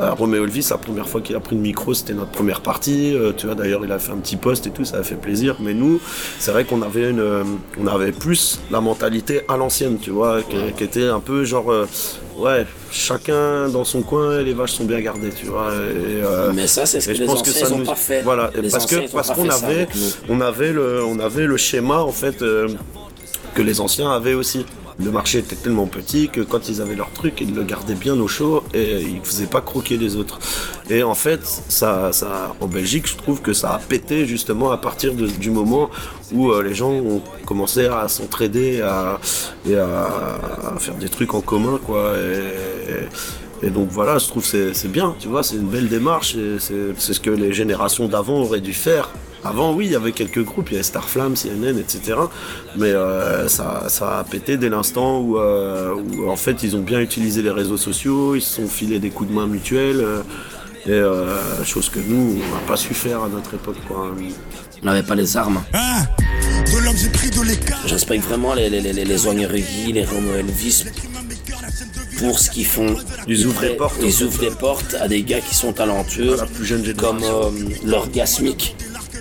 Roméo 0.00 0.44
Elvis, 0.44 0.66
la 0.70 0.76
première 0.76 1.08
fois 1.08 1.20
qu'il 1.22 1.34
a 1.36 1.40
pris 1.40 1.54
le 1.56 1.62
micro, 1.62 1.94
c'était 1.94 2.14
notre 2.14 2.32
première 2.32 2.60
partie. 2.60 3.14
Euh, 3.14 3.32
tu 3.34 3.46
vois, 3.46 3.54
d'ailleurs, 3.54 3.80
il 3.84 3.92
a 3.92 3.98
fait 3.98 4.12
un 4.12 4.16
petit 4.18 4.36
post 4.36 4.66
et 4.66 4.70
tout, 4.70 4.84
ça 4.84 4.98
a 4.98 5.02
fait 5.02 5.14
plaisir. 5.14 5.56
Mais 5.60 5.72
nous, 5.72 6.00
c'est 6.38 6.50
vrai 6.50 6.64
qu'on 6.64 6.82
avait 6.82 7.08
une, 7.10 7.20
euh, 7.20 7.44
on 7.80 7.86
avait 7.86 8.12
plus 8.12 8.60
la 8.70 8.80
mentalité 8.80 9.42
à 9.48 9.56
l'ancienne, 9.56 9.98
tu 10.02 10.10
vois, 10.10 10.42
qui, 10.42 10.56
qui 10.76 10.84
était 10.84 11.06
un 11.08 11.20
peu 11.20 11.44
genre, 11.44 11.72
ouais, 12.38 12.66
chacun 12.90 13.68
dans 13.68 13.84
son 13.84 14.02
coin, 14.02 14.40
et 14.40 14.44
les 14.44 14.52
vaches 14.54 14.72
sont 14.72 14.84
bien 14.84 15.00
gardées, 15.00 15.30
tu 15.30 15.46
vois. 15.46 15.68
Et, 15.72 16.24
euh, 16.24 16.50
Mais 16.54 16.66
ça, 16.66 16.86
c'est 16.86 17.00
ce 17.00 17.08
que 17.08 17.14
je 17.14 17.20
les 17.20 17.26
pense 17.26 17.42
que 17.42 17.50
ça 17.50 17.70
nous- 17.70 17.84
pas 17.84 17.94
fait. 17.94 18.22
Voilà, 18.22 18.50
Les 18.60 18.68
parce 18.70 18.86
que 18.86 19.10
parce 19.12 19.30
qu'on 19.30 19.48
avait 19.48 19.86
on 20.28 20.40
avait 20.40 20.72
le 20.72 21.04
on 21.04 21.18
avait 21.20 21.46
le 21.46 21.56
schéma 21.56 21.98
en 22.02 22.10
fait 22.12 22.42
euh, 22.42 22.68
que 23.58 23.62
les 23.62 23.80
anciens 23.80 24.12
avaient 24.12 24.34
aussi. 24.34 24.64
Le 25.04 25.10
marché 25.10 25.38
était 25.38 25.56
tellement 25.56 25.88
petit 25.88 26.28
que 26.28 26.40
quand 26.40 26.68
ils 26.68 26.80
avaient 26.80 26.94
leur 26.94 27.10
truc, 27.10 27.40
ils 27.40 27.52
le 27.52 27.64
gardaient 27.64 27.96
bien 27.96 28.14
au 28.20 28.28
chaud 28.28 28.62
et 28.72 29.00
ils 29.00 29.18
ne 29.18 29.24
faisaient 29.24 29.48
pas 29.48 29.60
croquer 29.60 29.96
les 29.96 30.14
autres. 30.14 30.38
Et 30.90 31.02
en 31.02 31.16
fait, 31.16 31.40
ça, 31.44 32.12
ça, 32.12 32.54
en 32.60 32.68
Belgique, 32.68 33.08
je 33.08 33.16
trouve 33.16 33.42
que 33.42 33.52
ça 33.52 33.70
a 33.74 33.78
pété 33.80 34.26
justement 34.26 34.70
à 34.70 34.76
partir 34.78 35.12
du 35.12 35.50
moment 35.50 35.90
où 36.32 36.50
euh, 36.50 36.62
les 36.62 36.74
gens 36.74 36.92
ont 36.92 37.20
commencé 37.46 37.86
à 37.86 38.06
s'entraider 38.06 38.80
à, 38.80 39.18
et 39.68 39.76
à, 39.76 40.76
faire 40.78 40.94
des 40.94 41.08
trucs 41.08 41.34
en 41.34 41.40
commun, 41.40 41.80
quoi. 41.84 42.12
Donc 43.66 43.88
voilà, 43.90 44.18
je 44.18 44.26
trouve 44.28 44.42
que 44.42 44.48
c'est 44.48 44.74
c'est 44.74 44.88
bien, 44.88 45.14
tu 45.18 45.28
vois, 45.28 45.42
c'est 45.42 45.56
une 45.56 45.68
belle 45.68 45.88
démarche 45.88 46.34
et 46.36 46.56
c'est 46.58 46.94
c'est 46.96 47.12
ce 47.12 47.20
que 47.20 47.30
les 47.30 47.52
générations 47.52 48.06
d'avant 48.08 48.40
auraient 48.40 48.60
dû 48.60 48.72
faire. 48.74 49.10
Avant, 49.44 49.72
oui, 49.72 49.86
il 49.86 49.92
y 49.92 49.96
avait 49.96 50.10
quelques 50.12 50.42
groupes, 50.44 50.68
il 50.70 50.72
y 50.72 50.76
avait 50.76 50.82
Starflame, 50.82 51.34
CNN, 51.34 51.78
etc. 51.78 52.18
Mais 52.76 52.86
euh, 52.90 53.46
ça, 53.46 53.84
ça 53.88 54.18
a 54.18 54.24
pété 54.24 54.56
dès 54.56 54.68
l'instant 54.68 55.20
où, 55.20 55.38
euh, 55.38 55.94
où, 55.94 56.28
en 56.28 56.34
fait, 56.34 56.64
ils 56.64 56.74
ont 56.74 56.80
bien 56.80 57.00
utilisé 57.00 57.40
les 57.40 57.52
réseaux 57.52 57.76
sociaux, 57.76 58.34
ils 58.34 58.42
se 58.42 58.56
sont 58.56 58.66
filés 58.66 58.98
des 58.98 59.10
coups 59.10 59.30
de 59.30 59.34
main 59.34 59.46
mutuels. 59.46 60.00
euh, 60.00 60.22
et 60.86 60.92
euh, 60.92 61.64
chose 61.64 61.88
que 61.90 61.98
nous, 62.00 62.38
on 62.40 62.54
n'a 62.54 62.60
pas 62.66 62.76
su 62.76 62.94
faire 62.94 63.22
à 63.22 63.28
notre 63.28 63.54
époque. 63.54 63.76
Quoi. 63.86 64.10
On 64.82 64.86
n'avait 64.86 65.02
pas 65.02 65.14
les 65.14 65.36
armes. 65.36 65.60
De 65.72 66.84
l'homme, 66.84 66.96
j'ai 66.96 67.10
pris 67.10 67.30
de 67.30 67.42
l'écart. 67.42 67.78
Je 67.86 67.92
respecte 67.94 68.24
vraiment 68.24 68.54
les, 68.54 68.70
les, 68.70 68.80
les, 68.80 68.92
les, 68.92 69.04
les 69.04 69.26
Oigneregui, 69.26 69.92
les 69.92 70.04
Romo 70.04 70.32
Elvis 70.34 70.84
pour 72.18 72.38
ce 72.38 72.50
qu'ils 72.50 72.66
font. 72.66 72.94
Ils 73.26 73.46
ouvrent 73.46 73.60
des 73.62 73.70
portes. 73.76 73.96
Ils 74.02 74.22
ouvrent 74.22 74.40
des 74.40 74.50
portes 74.50 74.94
à 75.00 75.08
des 75.08 75.22
gars 75.22 75.40
qui 75.40 75.54
sont 75.54 75.72
talentueux, 75.72 76.36
la 76.36 76.46
plus 76.46 76.64
jeune 76.66 76.82
comme 76.92 77.22
euh, 77.22 77.50
l'orgasmique. 77.84 78.76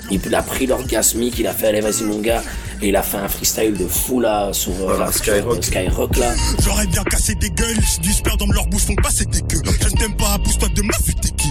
Il 0.10 0.34
a 0.36 0.42
pris 0.42 0.68
l'orgasmique, 0.68 1.38
il 1.40 1.48
a 1.48 1.54
fait 1.54 1.68
allez 1.68 1.82
vas-y 1.82 2.04
mon 2.04 2.20
gars, 2.20 2.42
et 2.82 2.90
il 2.90 2.96
a 2.96 3.04
fait 3.04 3.18
un 3.18 3.28
freestyle 3.28 3.74
de 3.74 3.86
fou 3.88 4.22
là 4.22 4.54
sur 4.54 4.72
euh, 4.72 4.76
Voilà, 4.86 5.06
la- 5.08 5.12
Skyrock. 5.12 5.56
sur, 5.56 5.64
Skyrock 5.64 6.18
là. 6.18 6.34
J'aurais 6.64 6.88
bien 6.88 7.04
cassé 7.04 7.36
des 7.36 7.50
gueules, 7.50 7.82
si 7.86 8.00
du 8.00 8.14
sperme 8.14 8.38
dans 8.38 8.48
leur 8.54 8.68
bouche 8.68 8.84
font 8.86 8.96
passer 8.96 9.26
tes 9.26 9.42
queues. 9.42 9.62
Je 9.82 9.88
ne 9.90 9.98
t'aime 9.98 10.16
pas, 10.16 10.38
pousse-toi 10.44 10.70
de 10.70 10.82
ma 10.82 10.94
t'es 10.94 11.30
qui 11.36 11.50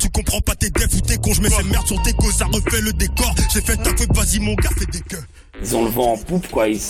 Tu 0.00 0.08
comprends 0.10 0.40
pas 0.40 0.56
tes 0.56 0.70
devs 0.70 0.94
ou 0.96 1.00
tes 1.00 1.16
cons, 1.16 1.32
je 1.32 1.42
mets 1.42 1.50
ces 1.50 1.62
merdes 1.62 1.86
sur 1.86 2.02
tes 2.02 2.12
causes, 2.14 2.34
ça 2.34 2.46
refait 2.46 2.80
le 2.80 2.92
décor. 2.92 3.32
J'ai 3.54 3.60
fait 3.60 3.76
ta 3.76 3.90
feu, 3.96 4.06
vas-y 4.14 4.40
mon 4.40 4.54
gars, 4.54 4.70
fais 4.76 4.86
des 4.86 5.00
queues. 5.00 5.22
Ils 5.62 5.76
ont 5.76 5.84
le 5.84 5.90
vent 5.90 6.14
en 6.14 6.16
poupe 6.18 6.48
quoi. 6.48 6.66
Ils, 6.68 6.80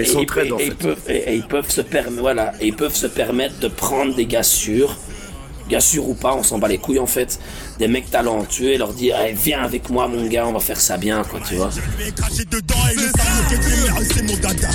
ils 0.00 0.46
et- 0.46 0.52
en 0.52 0.58
et 0.58 0.64
fait. 0.64 0.66
Ils 0.68 0.74
peuvent, 0.76 1.00
et, 1.08 1.16
et 1.16 1.34
ils 1.34 1.46
peuvent 1.46 1.70
se 1.70 1.80
permettre, 1.80 2.20
voilà, 2.20 2.52
et 2.60 2.66
ils 2.68 2.74
peuvent 2.76 2.94
se 2.96 3.06
permettre 3.06 3.58
de 3.58 3.68
prendre 3.68 4.14
des 4.14 4.26
gars 4.26 4.42
sûrs, 4.42 4.96
gars 5.68 5.80
sûrs 5.80 6.08
ou 6.08 6.14
pas, 6.14 6.34
on 6.34 6.42
s'en 6.42 6.58
bat 6.58 6.68
les 6.68 6.78
couilles 6.78 6.98
en 6.98 7.06
fait, 7.06 7.38
des 7.78 7.88
mecs 7.88 8.10
talentueux 8.10 8.72
et 8.72 8.78
leur 8.78 8.92
dire, 8.92 9.16
Eh, 9.26 9.32
viens 9.32 9.62
avec 9.62 9.90
moi 9.90 10.08
mon 10.08 10.26
gars, 10.26 10.46
on 10.46 10.52
va 10.52 10.60
faire 10.60 10.80
ça 10.80 10.96
bien 10.96 11.22
quoi, 11.24 11.40
tu 11.48 11.54
vois. 11.56 11.70
Je 11.70 12.04
vais 12.04 12.10
cracher 12.10 12.44
dedans 12.50 12.74
et 12.90 12.96
le 12.96 14.04
c'est 14.14 14.22
mon 14.22 14.36
dada. 14.36 14.68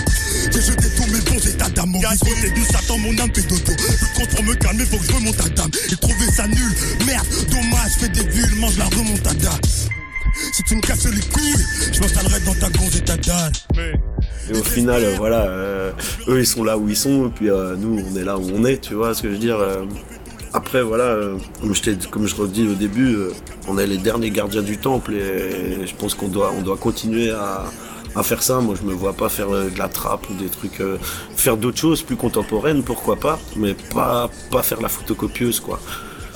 J'ai 0.51 0.61
jeté 0.61 0.87
tous 0.95 1.11
mes 1.11 1.19
bons 1.21 1.45
états 1.47 1.69
d'âme. 1.69 1.89
Mon 1.89 1.99
gars, 1.99 2.09
côté 2.19 2.49
du 2.51 2.63
Satan, 2.63 2.97
mon 2.99 3.17
âme 3.19 3.29
fait 3.35 3.41
dodo. 3.47 3.73
Je 3.77 4.19
compte 4.19 4.29
pour 4.35 4.43
me 4.43 4.53
calmer, 4.55 4.85
faut 4.85 4.97
que 4.97 5.05
je 5.05 5.11
remonte 5.13 5.39
à 5.41 5.49
dame. 5.49 5.71
J'ai 5.89 5.97
trouvé 5.97 6.25
ça 6.33 6.47
nul, 6.47 6.71
merde, 7.05 7.27
dommage, 7.51 7.91
fais 7.99 8.07
des 8.09 8.23
bulles, 8.23 8.55
mange 8.59 8.77
la 8.77 8.85
remontada. 8.85 9.51
Si 10.53 10.63
tu 10.63 10.75
me 10.75 10.81
casses 10.81 11.05
les 11.05 11.19
couilles, 11.29 11.65
je 11.91 11.99
m'installerai 11.99 12.39
dans 12.41 12.53
ta 12.55 12.69
gonze 12.69 12.95
et 12.95 13.01
ta 13.01 13.17
dalle. 13.17 13.51
Et 14.49 14.57
au 14.57 14.63
final, 14.63 15.03
euh, 15.03 15.13
voilà, 15.17 15.41
euh, 15.47 15.91
eux 16.27 16.39
ils 16.39 16.47
sont 16.47 16.63
là 16.63 16.77
où 16.77 16.87
ils 16.87 16.95
sont, 16.95 17.27
et 17.27 17.29
puis 17.29 17.49
euh, 17.49 17.75
nous 17.75 18.03
on 18.11 18.15
est 18.15 18.23
là 18.23 18.37
où 18.37 18.45
on 18.53 18.63
est, 18.65 18.79
tu 18.79 18.93
vois 18.93 19.13
ce 19.13 19.21
que 19.21 19.29
je 19.29 19.33
veux 19.33 19.39
dire. 19.39 19.57
après, 20.53 20.81
voilà, 20.81 21.17
comme 21.61 21.75
je, 21.75 22.07
comme 22.09 22.27
je 22.27 22.35
redis 22.35 22.67
au 22.67 22.73
début, 22.73 23.17
on 23.67 23.77
est 23.77 23.87
les 23.87 23.97
derniers 23.97 24.31
gardiens 24.31 24.61
du 24.61 24.77
temple 24.77 25.13
et, 25.13 25.85
je 25.85 25.95
pense 25.95 26.13
qu'on 26.13 26.29
doit, 26.29 26.53
on 26.57 26.61
doit 26.61 26.77
continuer 26.77 27.31
à, 27.31 27.65
faire 28.23 28.41
ça. 28.41 28.59
Moi, 28.61 28.73
je 28.81 28.87
me 28.87 28.93
vois 28.93 29.13
pas 29.13 29.29
faire 29.29 29.49
de 29.49 29.77
la 29.77 29.89
trappe 29.89 30.27
ou 30.31 30.33
des 30.33 30.49
trucs, 30.49 30.81
faire 31.35 31.55
d'autres 31.55 31.77
choses 31.77 32.01
plus 32.01 32.15
contemporaines, 32.15 32.81
pourquoi 32.83 33.15
pas, 33.17 33.39
mais 33.55 33.75
pas, 33.93 34.29
pas 34.49 34.63
faire 34.63 34.81
la 34.81 34.89
photocopieuse, 34.89 35.59
quoi. 35.59 35.79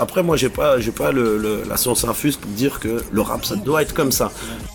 Après, 0.01 0.23
moi, 0.23 0.35
j'ai 0.35 0.49
pas, 0.49 0.79
j'ai 0.79 0.91
pas 0.91 1.11
la 1.11 1.77
science 1.77 2.03
infuse 2.05 2.35
pour 2.35 2.49
dire 2.49 2.79
que 2.79 3.03
le 3.11 3.21
rap, 3.21 3.45
ça 3.45 3.55
doit 3.55 3.83
être 3.83 3.93
comme 3.93 4.11
ça. 4.11 4.31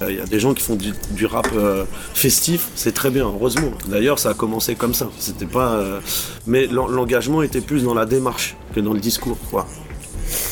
Il 0.09 0.15
y 0.15 0.21
a 0.21 0.25
des 0.25 0.39
gens 0.39 0.55
qui 0.55 0.63
font 0.63 0.77
du, 0.77 1.27
rap 1.27 1.49
euh, 1.57 1.85
festif, 2.15 2.69
c'est 2.77 2.93
très 2.95 3.11
bien, 3.11 3.25
heureusement. 3.25 3.73
D'ailleurs, 3.89 4.21
ça 4.21 4.31
a 4.31 4.35
commencé 4.35 4.77
comme 4.77 4.95
ça. 4.95 5.09
C'était 5.19 5.47
pas, 5.47 5.73
euh, 5.75 5.99
mais 6.47 6.69
l'en- 6.69 6.87
l'engagement 6.87 7.43
était 7.43 7.61
plus 7.61 7.83
dans 7.83 7.95
la 7.95 8.07
démarche 8.07 8.55
que 8.73 8.79
dans 8.79 8.93
le 8.93 9.01
discours. 9.01 9.37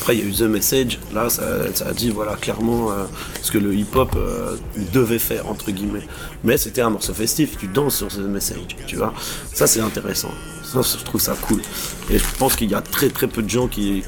Après, 0.01 0.17
il 0.17 0.21
y 0.21 0.23
a 0.23 0.31
eu 0.31 0.33
The 0.33 0.43
Message. 0.43 0.99
Là, 1.13 1.29
ça, 1.31 1.43
a 1.87 1.93
dit 1.93 2.11
voilà 2.11 2.37
clairement 2.37 2.91
euh, 2.91 3.05
ce 3.43 3.51
que 3.51 3.59
le 3.59 3.75
hip-hop 3.75 4.15
euh, 4.17 4.57
devait 4.93 5.19
faire 5.19 5.49
entre 5.49 5.71
guillemets. 5.71 6.07
Mais 6.43 6.57
c'était 6.57 6.83
un 6.83 6.91
morceau 6.91 7.15
festif. 7.15 7.57
Tu 7.59 7.67
danses 7.67 7.97
sur 7.97 8.09
The 8.09 8.19
Message, 8.19 8.77
tu 8.87 8.97
vois. 8.97 9.15
Ça, 9.53 9.67
c'est 9.67 9.81
intéressant. 9.81 10.31
Ça, 10.63 10.81
je 10.83 11.05
trouve 11.05 11.21
ça 11.21 11.35
cool. 11.41 11.63
Et 12.11 12.19
je 12.19 12.25
pense 12.39 12.57
qu'il 12.57 12.71
y 12.71 12.75
a 12.75 12.83
très 12.83 13.09
très 13.09 13.29
peu 13.29 13.43
de 13.43 13.49
gens 13.49 13.69
qui, 13.69 14.03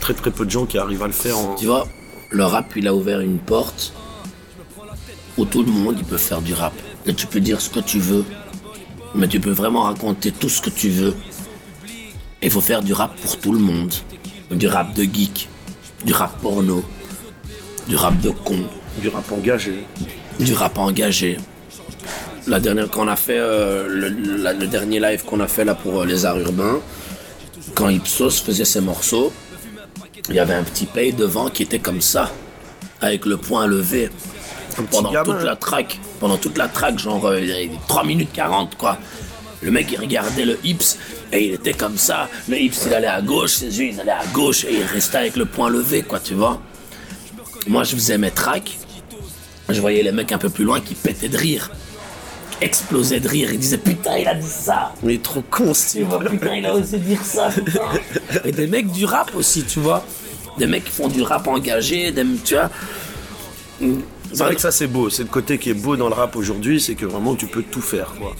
très 0.00 0.14
très 0.14 0.30
peu 0.30 0.44
de 0.44 0.50
gens 0.50 0.66
qui 0.66 0.78
arrivent 0.78 1.02
à 1.02 1.06
le 1.06 1.12
faire. 1.12 1.38
En... 1.38 1.54
Tu 1.54 1.66
vois, 1.66 1.86
le 2.30 2.44
rap, 2.44 2.72
il 2.76 2.86
a 2.88 2.94
ouvert 2.94 3.20
une 3.20 3.38
porte 3.38 3.92
où 5.38 5.44
tout 5.44 5.62
le 5.62 5.72
monde, 5.72 5.96
il 5.98 6.04
peut 6.04 6.18
faire 6.18 6.42
du 6.42 6.54
rap. 6.54 6.74
Et 7.06 7.14
tu 7.14 7.26
peux 7.26 7.40
dire 7.40 7.60
ce 7.60 7.70
que 7.70 7.80
tu 7.80 7.98
veux, 7.98 8.24
mais 9.14 9.28
tu 9.28 9.40
peux 9.40 9.50
vraiment 9.50 9.82
raconter 9.82 10.32
tout 10.32 10.48
ce 10.48 10.60
que 10.60 10.70
tu 10.70 10.88
veux. 10.88 11.14
Il 12.42 12.50
faut 12.50 12.60
faire 12.60 12.82
du 12.82 12.92
rap 12.92 13.14
pour 13.20 13.38
tout 13.38 13.52
le 13.52 13.58
monde. 13.58 13.92
Du 14.52 14.66
rap 14.68 14.92
de 14.94 15.02
geek, 15.04 15.48
du 16.04 16.12
rap 16.12 16.38
porno, 16.40 16.84
du 17.88 17.96
rap 17.96 18.18
de 18.20 18.30
con, 18.30 18.58
Du 19.00 19.08
rap 19.08 19.30
engagé. 19.32 19.84
du 20.38 20.52
rap 20.54 20.78
engagé. 20.78 21.38
La 22.46 22.60
dernière 22.60 22.90
qu'on 22.90 23.08
a 23.08 23.16
fait, 23.16 23.38
euh, 23.38 23.86
le, 23.88 24.08
la- 24.42 24.52
le 24.52 24.66
dernier 24.66 25.00
live 25.00 25.24
qu'on 25.24 25.40
a 25.40 25.46
fait 25.46 25.64
là 25.64 25.74
pour 25.74 26.00
euh, 26.02 26.04
les 26.06 26.24
arts 26.26 26.38
urbains, 26.38 26.80
quand 27.74 27.88
Ipsos 27.88 28.42
faisait 28.44 28.64
ses 28.64 28.80
morceaux, 28.80 29.32
il 30.28 30.34
y 30.34 30.38
avait 30.40 30.54
un 30.54 30.64
petit 30.64 30.86
paye 30.86 31.12
devant 31.12 31.48
qui 31.48 31.62
était 31.62 31.78
comme 31.78 32.00
ça, 32.00 32.30
avec 33.00 33.24
le 33.26 33.36
poing 33.36 33.66
levé. 33.66 34.10
Pendant 34.90 35.12
gamin. 35.12 35.24
toute 35.34 35.42
la 35.44 35.54
track, 35.56 36.00
pendant 36.18 36.36
toute 36.38 36.56
la 36.58 36.66
track, 36.68 36.98
genre 36.98 37.26
euh, 37.26 37.40
3 37.88 38.04
minutes 38.04 38.30
40 38.32 38.76
quoi. 38.76 38.98
Le 39.62 39.70
mec 39.70 39.88
il 39.92 40.00
regardait 40.00 40.44
le 40.44 40.58
hips 40.64 40.98
et 41.32 41.46
il 41.46 41.54
était 41.54 41.72
comme 41.72 41.96
ça. 41.96 42.28
Le 42.48 42.58
hips 42.58 42.76
il 42.86 42.94
allait 42.94 43.06
à 43.06 43.22
gauche, 43.22 43.52
ses 43.52 43.78
yeux 43.78 43.86
ils 43.92 44.00
allaient 44.00 44.10
à 44.10 44.26
gauche 44.32 44.64
et 44.64 44.74
il 44.74 44.82
restait 44.82 45.18
avec 45.18 45.36
le 45.36 45.44
poing 45.44 45.70
levé 45.70 46.02
quoi, 46.02 46.18
tu 46.18 46.34
vois. 46.34 46.60
Moi 47.68 47.84
je 47.84 47.94
faisais 47.94 48.18
mes 48.18 48.30
tracks, 48.30 48.78
je 49.68 49.80
voyais 49.80 50.02
les 50.02 50.12
mecs 50.12 50.32
un 50.32 50.38
peu 50.38 50.50
plus 50.50 50.64
loin 50.64 50.80
qui 50.80 50.94
pétaient 50.94 51.28
de 51.28 51.36
rire, 51.36 51.70
explosaient 52.60 53.20
de 53.20 53.28
rire. 53.28 53.52
Ils 53.52 53.58
disaient 53.58 53.78
putain 53.78 54.18
il 54.18 54.26
a 54.26 54.34
dit 54.34 54.48
ça. 54.48 54.92
Mais 55.02 55.14
est 55.14 55.22
trop 55.22 55.42
con, 55.42 55.72
Tu 55.72 56.02
vois, 56.02 56.18
putain, 56.18 56.56
il 56.56 56.66
a 56.66 56.74
osé 56.74 56.98
dire 56.98 57.22
ça, 57.24 57.48
putain. 57.50 57.80
Et 58.44 58.52
des 58.52 58.66
mecs 58.66 58.90
du 58.90 59.04
rap 59.04 59.32
aussi, 59.34 59.64
tu 59.64 59.78
vois. 59.78 60.04
Des 60.58 60.66
mecs 60.66 60.84
qui 60.84 60.90
font 60.90 61.08
du 61.08 61.22
rap 61.22 61.46
engagé, 61.46 62.10
des, 62.10 62.24
tu 62.44 62.54
vois. 62.54 62.70
C'est 64.32 64.44
vrai 64.44 64.54
que 64.54 64.60
ça 64.60 64.70
c'est 64.72 64.86
beau. 64.86 65.10
C'est 65.10 65.22
le 65.22 65.28
côté 65.28 65.58
qui 65.58 65.70
est 65.70 65.74
beau 65.74 65.96
dans 65.96 66.08
le 66.08 66.14
rap 66.14 66.36
aujourd'hui, 66.36 66.80
c'est 66.80 66.94
que 66.94 67.04
vraiment 67.04 67.34
tu 67.34 67.46
peux 67.46 67.62
tout 67.62 67.82
faire, 67.82 68.14
quoi. 68.18 68.34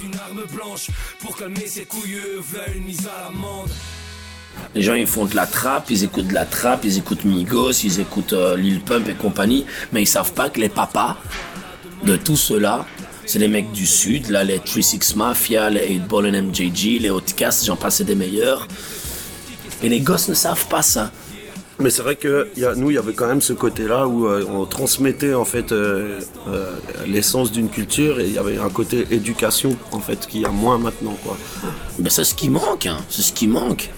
Les 4.74 4.82
gens, 4.82 4.94
ils 4.94 5.06
font 5.06 5.24
de 5.24 5.34
la 5.34 5.46
trappe, 5.46 5.90
ils 5.90 6.04
écoutent 6.04 6.28
de 6.28 6.34
la 6.34 6.44
trappe, 6.44 6.84
ils 6.84 6.98
écoutent 6.98 7.24
Migos, 7.24 7.72
ils 7.84 8.00
écoutent 8.00 8.32
euh, 8.32 8.56
Lil 8.56 8.80
Pump 8.80 9.08
et 9.08 9.14
compagnie, 9.14 9.66
mais 9.92 10.02
ils 10.02 10.06
savent 10.06 10.32
pas 10.32 10.50
que 10.50 10.60
les 10.60 10.68
papas 10.68 11.16
de 12.04 12.16
tout 12.16 12.36
cela, 12.36 12.84
c'est 13.26 13.38
les 13.38 13.48
mecs 13.48 13.72
du 13.72 13.86
Sud, 13.86 14.30
là, 14.30 14.44
les 14.44 14.58
36 14.58 15.16
Mafia, 15.16 15.70
les 15.70 15.94
8 15.94 15.98
Ball 16.08 16.26
and 16.26 16.42
MJG, 16.42 17.00
les 17.00 17.10
Outcasts, 17.10 17.64
j'en 17.64 17.76
passe 17.76 18.00
des 18.02 18.14
meilleurs. 18.14 18.66
Et 19.82 19.88
les 19.88 20.00
gosses 20.00 20.28
ne 20.28 20.34
savent 20.34 20.66
pas 20.66 20.82
ça. 20.82 21.10
Mais 21.82 21.90
c'est 21.90 22.02
vrai 22.02 22.14
que 22.14 22.48
y 22.56 22.64
nous, 22.76 22.90
il 22.90 22.94
y 22.94 22.98
avait 22.98 23.12
quand 23.12 23.26
même 23.26 23.40
ce 23.40 23.52
côté-là 23.52 24.06
où 24.06 24.26
euh, 24.26 24.44
on 24.48 24.66
transmettait 24.66 25.34
en 25.34 25.44
fait 25.44 25.72
euh, 25.72 26.20
euh, 26.46 26.70
l'essence 27.08 27.50
d'une 27.50 27.68
culture 27.68 28.20
et 28.20 28.26
il 28.26 28.32
y 28.32 28.38
avait 28.38 28.58
un 28.58 28.68
côté 28.68 29.04
éducation 29.10 29.76
en 29.90 29.98
fait 29.98 30.28
qui 30.28 30.44
a 30.44 30.50
moins 30.50 30.78
maintenant 30.78 31.16
quoi. 31.24 31.36
C'est 32.08 32.22
ce 32.22 32.36
qui 32.36 32.50
manque, 32.50 32.86
hein. 32.86 32.98
c'est 33.08 33.22
ce 33.22 33.32
qui 33.32 33.48
manque. 33.48 33.90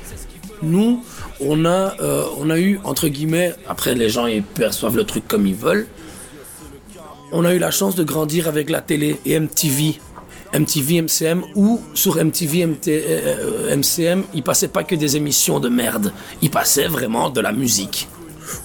Nous, 0.63 1.05
on 1.41 1.67
a, 1.67 1.95
on 2.39 2.49
a 2.49 2.59
eu, 2.59 2.81
entre 2.85 3.09
guillemets, 3.09 3.55
après 3.69 3.95
les 3.95 4.09
gens 4.09 4.27
ils 4.27 4.43
perçoivent 4.43 4.97
le 4.97 5.05
truc 5.05 5.29
comme 5.29 5.47
ils 5.47 5.55
veulent, 5.55 5.87
on 7.33 7.45
a 7.45 7.53
eu 7.53 7.59
la 7.59 7.71
chance 7.71 7.97
de 7.97 8.05
grandir 8.05 8.49
avec 8.49 8.71
la 8.71 8.81
télé 8.81 9.21
et 9.27 9.39
MTV. 9.39 9.99
MTV, 10.55 11.03
MCM, 11.03 11.43
ou 11.55 11.81
sur 11.95 12.17
MTV, 12.25 12.67
MT, 12.67 12.89
euh, 12.89 13.75
MCM, 13.77 14.23
il 14.35 14.43
passait 14.43 14.69
pas 14.69 14.85
que 14.85 14.95
des 14.95 15.17
émissions 15.17 15.61
de 15.61 15.69
merde, 15.69 16.13
il 16.43 16.51
passait 16.51 16.87
vraiment 16.87 17.31
de 17.31 17.41
la 17.41 17.53
musique. 17.53 18.09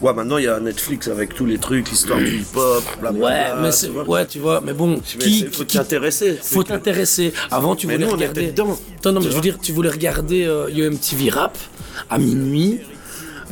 Ouais, 0.01 0.13
maintenant 0.13 0.37
il 0.37 0.43
y 0.43 0.47
a 0.47 0.59
Netflix 0.59 1.07
avec 1.07 1.33
tous 1.33 1.45
les 1.45 1.57
trucs, 1.57 1.89
l'histoire 1.89 2.19
du 2.19 2.39
hip-hop, 2.41 2.83
blablabla, 2.99 3.55
Ouais, 3.55 3.61
mais 3.63 3.71
tu 3.71 3.87
vois. 3.87 4.03
ouais, 4.09 4.25
tu 4.27 4.39
vois, 4.39 4.61
mais 4.63 4.73
bon, 4.73 5.01
Mais 5.17 5.23
qui, 5.25 5.45
faut 5.45 5.63
qui- 5.63 5.65
t'y 5.67 5.77
intéresser. 5.79 6.37
c'est 6.41 6.53
faut 6.53 6.63
t'intéresser. 6.63 7.33
Avant, 7.49 7.75
tu 7.75 7.87
Mais 7.87 7.93
voulais 7.95 8.05
nous, 8.05 8.11
on 8.11 8.15
regarder. 8.15 8.41
était 8.43 8.51
dedans, 8.51 8.77
Attends, 8.97 9.13
non, 9.13 9.21
mais 9.21 9.29
je 9.29 9.35
veux 9.35 9.41
dire, 9.41 9.57
tu 9.61 9.71
voulais 9.71 9.89
regarder 9.89 10.43
euh, 10.45 10.69
Yo 10.69 10.85
MTV 10.91 11.29
Rap 11.29 11.57
à 12.09 12.17
minuit. 12.17 12.81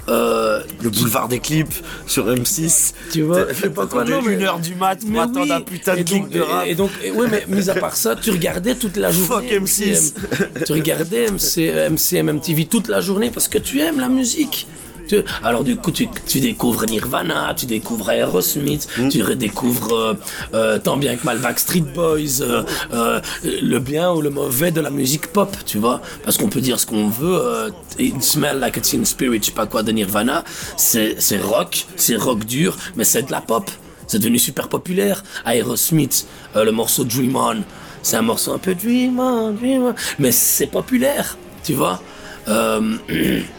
Euh, 0.10 0.62
Le 0.82 0.90
boulevard 0.90 1.28
des 1.28 1.40
clips 1.40 1.74
sur 2.06 2.28
M6. 2.28 2.94
Tu 3.12 3.24
vois, 3.24 3.46
pas 3.76 3.88
quoi, 3.88 4.06
non, 4.06 4.22
une 4.26 4.42
heure 4.42 4.60
du 4.60 4.74
mat 4.76 4.98
pour 5.06 5.22
attendre 5.22 5.42
oui. 5.42 5.52
un 5.52 5.62
putain 5.62 5.98
de 5.98 6.04
donc, 6.04 6.30
de 6.30 6.40
rap. 6.40 6.66
Et, 6.66 6.72
et 6.72 6.76
donc, 6.76 6.92
et 7.04 7.12
ouais, 7.12 7.28
mais 7.30 7.44
mis 7.48 7.70
à 7.70 7.76
part 7.76 7.96
ça, 7.96 8.16
tu 8.16 8.32
regardais 8.32 8.76
toute 8.76 8.96
la 8.96 9.12
journée. 9.12 9.28
Fuck 9.28 9.64
M6. 9.64 10.14
MCM. 10.14 10.64
tu 10.66 10.72
regardais 10.74 11.30
MC, 11.30 11.90
MCM, 11.92 12.32
MTV 12.38 12.66
toute 12.66 12.88
la 12.88 13.02
journée 13.02 13.32
parce 13.32 13.48
que 13.48 13.58
tu 13.58 13.80
aimes 13.82 14.00
la 14.00 14.10
musique. 14.10 14.68
Tu- 15.08 15.24
alors 15.44 15.64
du 15.64 15.76
coup, 15.78 15.92
tu, 15.92 16.08
tu 16.28 16.40
découvres 16.40 16.86
Nirvana, 16.86 17.54
tu 17.56 17.66
découvres 17.66 18.10
Aerosmith, 18.12 18.88
Mm. 18.98 19.10
tu 19.10 19.24
redécouvres 19.24 19.94
euh, 19.96 20.14
euh, 20.54 20.80
tant 20.80 20.98
bien 20.98 21.16
que 21.16 21.26
mal 21.26 21.40
Backstreet 21.40 21.82
Boys, 21.94 22.42
euh, 22.42 23.22
le 23.44 23.80
bien 23.80 24.12
ou 24.12 24.22
le 24.22 24.30
mauvais 24.30 24.72
de 24.72 24.82
la 24.82 24.90
musique 24.90 25.28
pop, 25.28 25.56
tu 25.66 25.78
vois. 25.78 26.02
Parce 26.24 26.38
qu'on 26.38 26.50
peut 26.50 26.62
dire 26.62 26.80
ce 26.80 26.86
qu'on 26.86 27.08
veut. 27.08 27.72
It 28.00 28.22
Smell 28.24 28.60
Like 28.60 28.78
a 28.78 28.82
Teen 28.82 29.06
Spirit, 29.06 29.40
je 29.42 29.46
sais 29.48 29.52
pas 29.52 29.66
quoi, 29.66 29.84
de 29.84 29.92
Nirvana, 29.92 30.44
c'est 30.76 31.16
rock, 31.42 31.86
c'est 31.96 32.16
rock 32.16 32.44
dur, 32.46 32.76
mais 32.96 33.04
c'est 33.04 33.24
de 33.24 33.32
la 33.32 33.42
pop. 33.42 33.70
C'est 34.08 34.20
devenu 34.20 34.40
super 34.40 34.70
populaire. 34.70 35.24
Aerosmith, 35.46 36.28
le 36.56 36.72
morceau 36.72 37.04
Dream 37.04 37.36
On, 37.36 37.58
c'est 38.02 38.16
un 38.18 38.22
morceau 38.22 38.54
un 38.54 38.58
peu 38.58 38.74
Dream 38.76 39.20
On, 39.20 39.52
Dream 39.52 39.84
On, 39.84 39.96
mais 40.20 40.32
c'est 40.32 40.68
populaire, 40.68 41.38
tu 41.64 41.74
vois. 41.74 42.02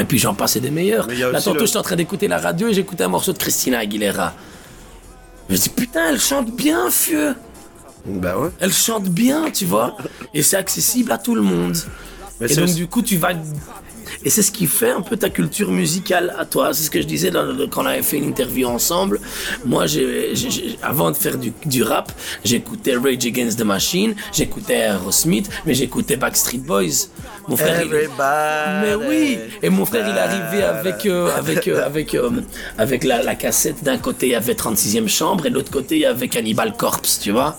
Et 0.00 0.04
puis 0.04 0.18
j'en 0.18 0.34
passe 0.34 0.56
et 0.56 0.60
des 0.60 0.70
meilleurs. 0.70 1.06
Là, 1.08 1.40
tantôt, 1.44 1.60
le- 1.60 1.66
j'étais 1.66 1.78
en 1.78 1.82
train 1.82 1.96
d'écouter 1.96 2.28
la 2.28 2.38
radio 2.38 2.68
et 2.68 2.74
j'écoutais 2.74 3.04
un 3.04 3.08
morceau 3.08 3.32
de 3.32 3.38
Christina 3.38 3.78
Aguilera. 3.80 4.34
Je 5.48 5.54
me 5.54 5.58
dis, 5.58 5.68
putain, 5.70 6.10
elle 6.10 6.20
chante 6.20 6.50
bien, 6.54 6.90
fieu. 6.90 7.34
Bah 8.06 8.38
ouais. 8.38 8.50
Elle 8.60 8.72
chante 8.72 9.04
bien, 9.08 9.50
tu 9.50 9.64
vois. 9.64 9.96
Et 10.34 10.42
c'est 10.42 10.56
accessible 10.56 11.10
à 11.10 11.18
tout 11.18 11.34
le 11.34 11.42
monde. 11.42 11.76
Mais 12.40 12.50
et 12.50 12.54
donc, 12.54 12.64
aussi- 12.64 12.74
du 12.74 12.86
coup, 12.86 13.02
tu 13.02 13.16
vas. 13.16 13.30
Et 14.24 14.30
c'est 14.30 14.42
ce 14.42 14.52
qui 14.52 14.66
fait 14.66 14.90
un 14.90 15.00
peu 15.00 15.16
ta 15.16 15.30
culture 15.30 15.70
musicale 15.70 16.34
à 16.38 16.44
toi. 16.44 16.72
C'est 16.72 16.84
ce 16.84 16.90
que 16.90 17.00
je 17.00 17.06
disais 17.06 17.30
dans 17.30 17.42
le- 17.42 17.66
quand 17.66 17.82
on 17.82 17.86
avait 17.86 18.02
fait 18.02 18.18
une 18.18 18.24
interview 18.28 18.66
ensemble. 18.68 19.20
Moi, 19.64 19.84
avant 20.82 21.10
de 21.10 21.16
faire 21.16 21.36
du, 21.38 21.52
du 21.66 21.82
rap, 21.82 22.12
j'écoutais 22.44 22.94
Rage 22.96 23.26
Against 23.26 23.58
the 23.58 23.64
Machine, 23.64 24.14
j'écoutais 24.32 24.74
Aerosmith, 24.74 25.48
mais 25.66 25.74
j'écoutais 25.74 26.16
Backstreet 26.16 26.58
Boys. 26.58 27.08
Mon 27.48 27.56
frère, 27.56 27.80
il- 27.82 27.90
mais 28.82 28.94
oui, 29.08 29.38
et 29.62 29.70
mon 29.70 29.84
frère 29.86 30.06
il 30.08 30.14
est 30.14 30.18
arrivé 30.20 30.62
avec 30.64 31.06
euh, 31.06 31.30
avec 31.36 31.66
euh, 31.68 31.86
avec 31.86 32.14
euh, 32.14 32.30
avec 32.76 33.04
la, 33.04 33.22
la 33.22 33.34
cassette 33.34 33.82
d'un 33.82 33.96
côté 33.98 34.26
il 34.26 34.32
y 34.32 34.34
avait 34.34 34.52
36e 34.54 35.08
chambre 35.08 35.46
et 35.46 35.50
de 35.50 35.54
l'autre 35.54 35.70
côté 35.70 35.96
il 35.96 36.02
y 36.02 36.06
avait 36.06 36.28
Cannibal 36.28 36.74
Corpse, 36.76 37.20
tu 37.22 37.30
vois. 37.30 37.56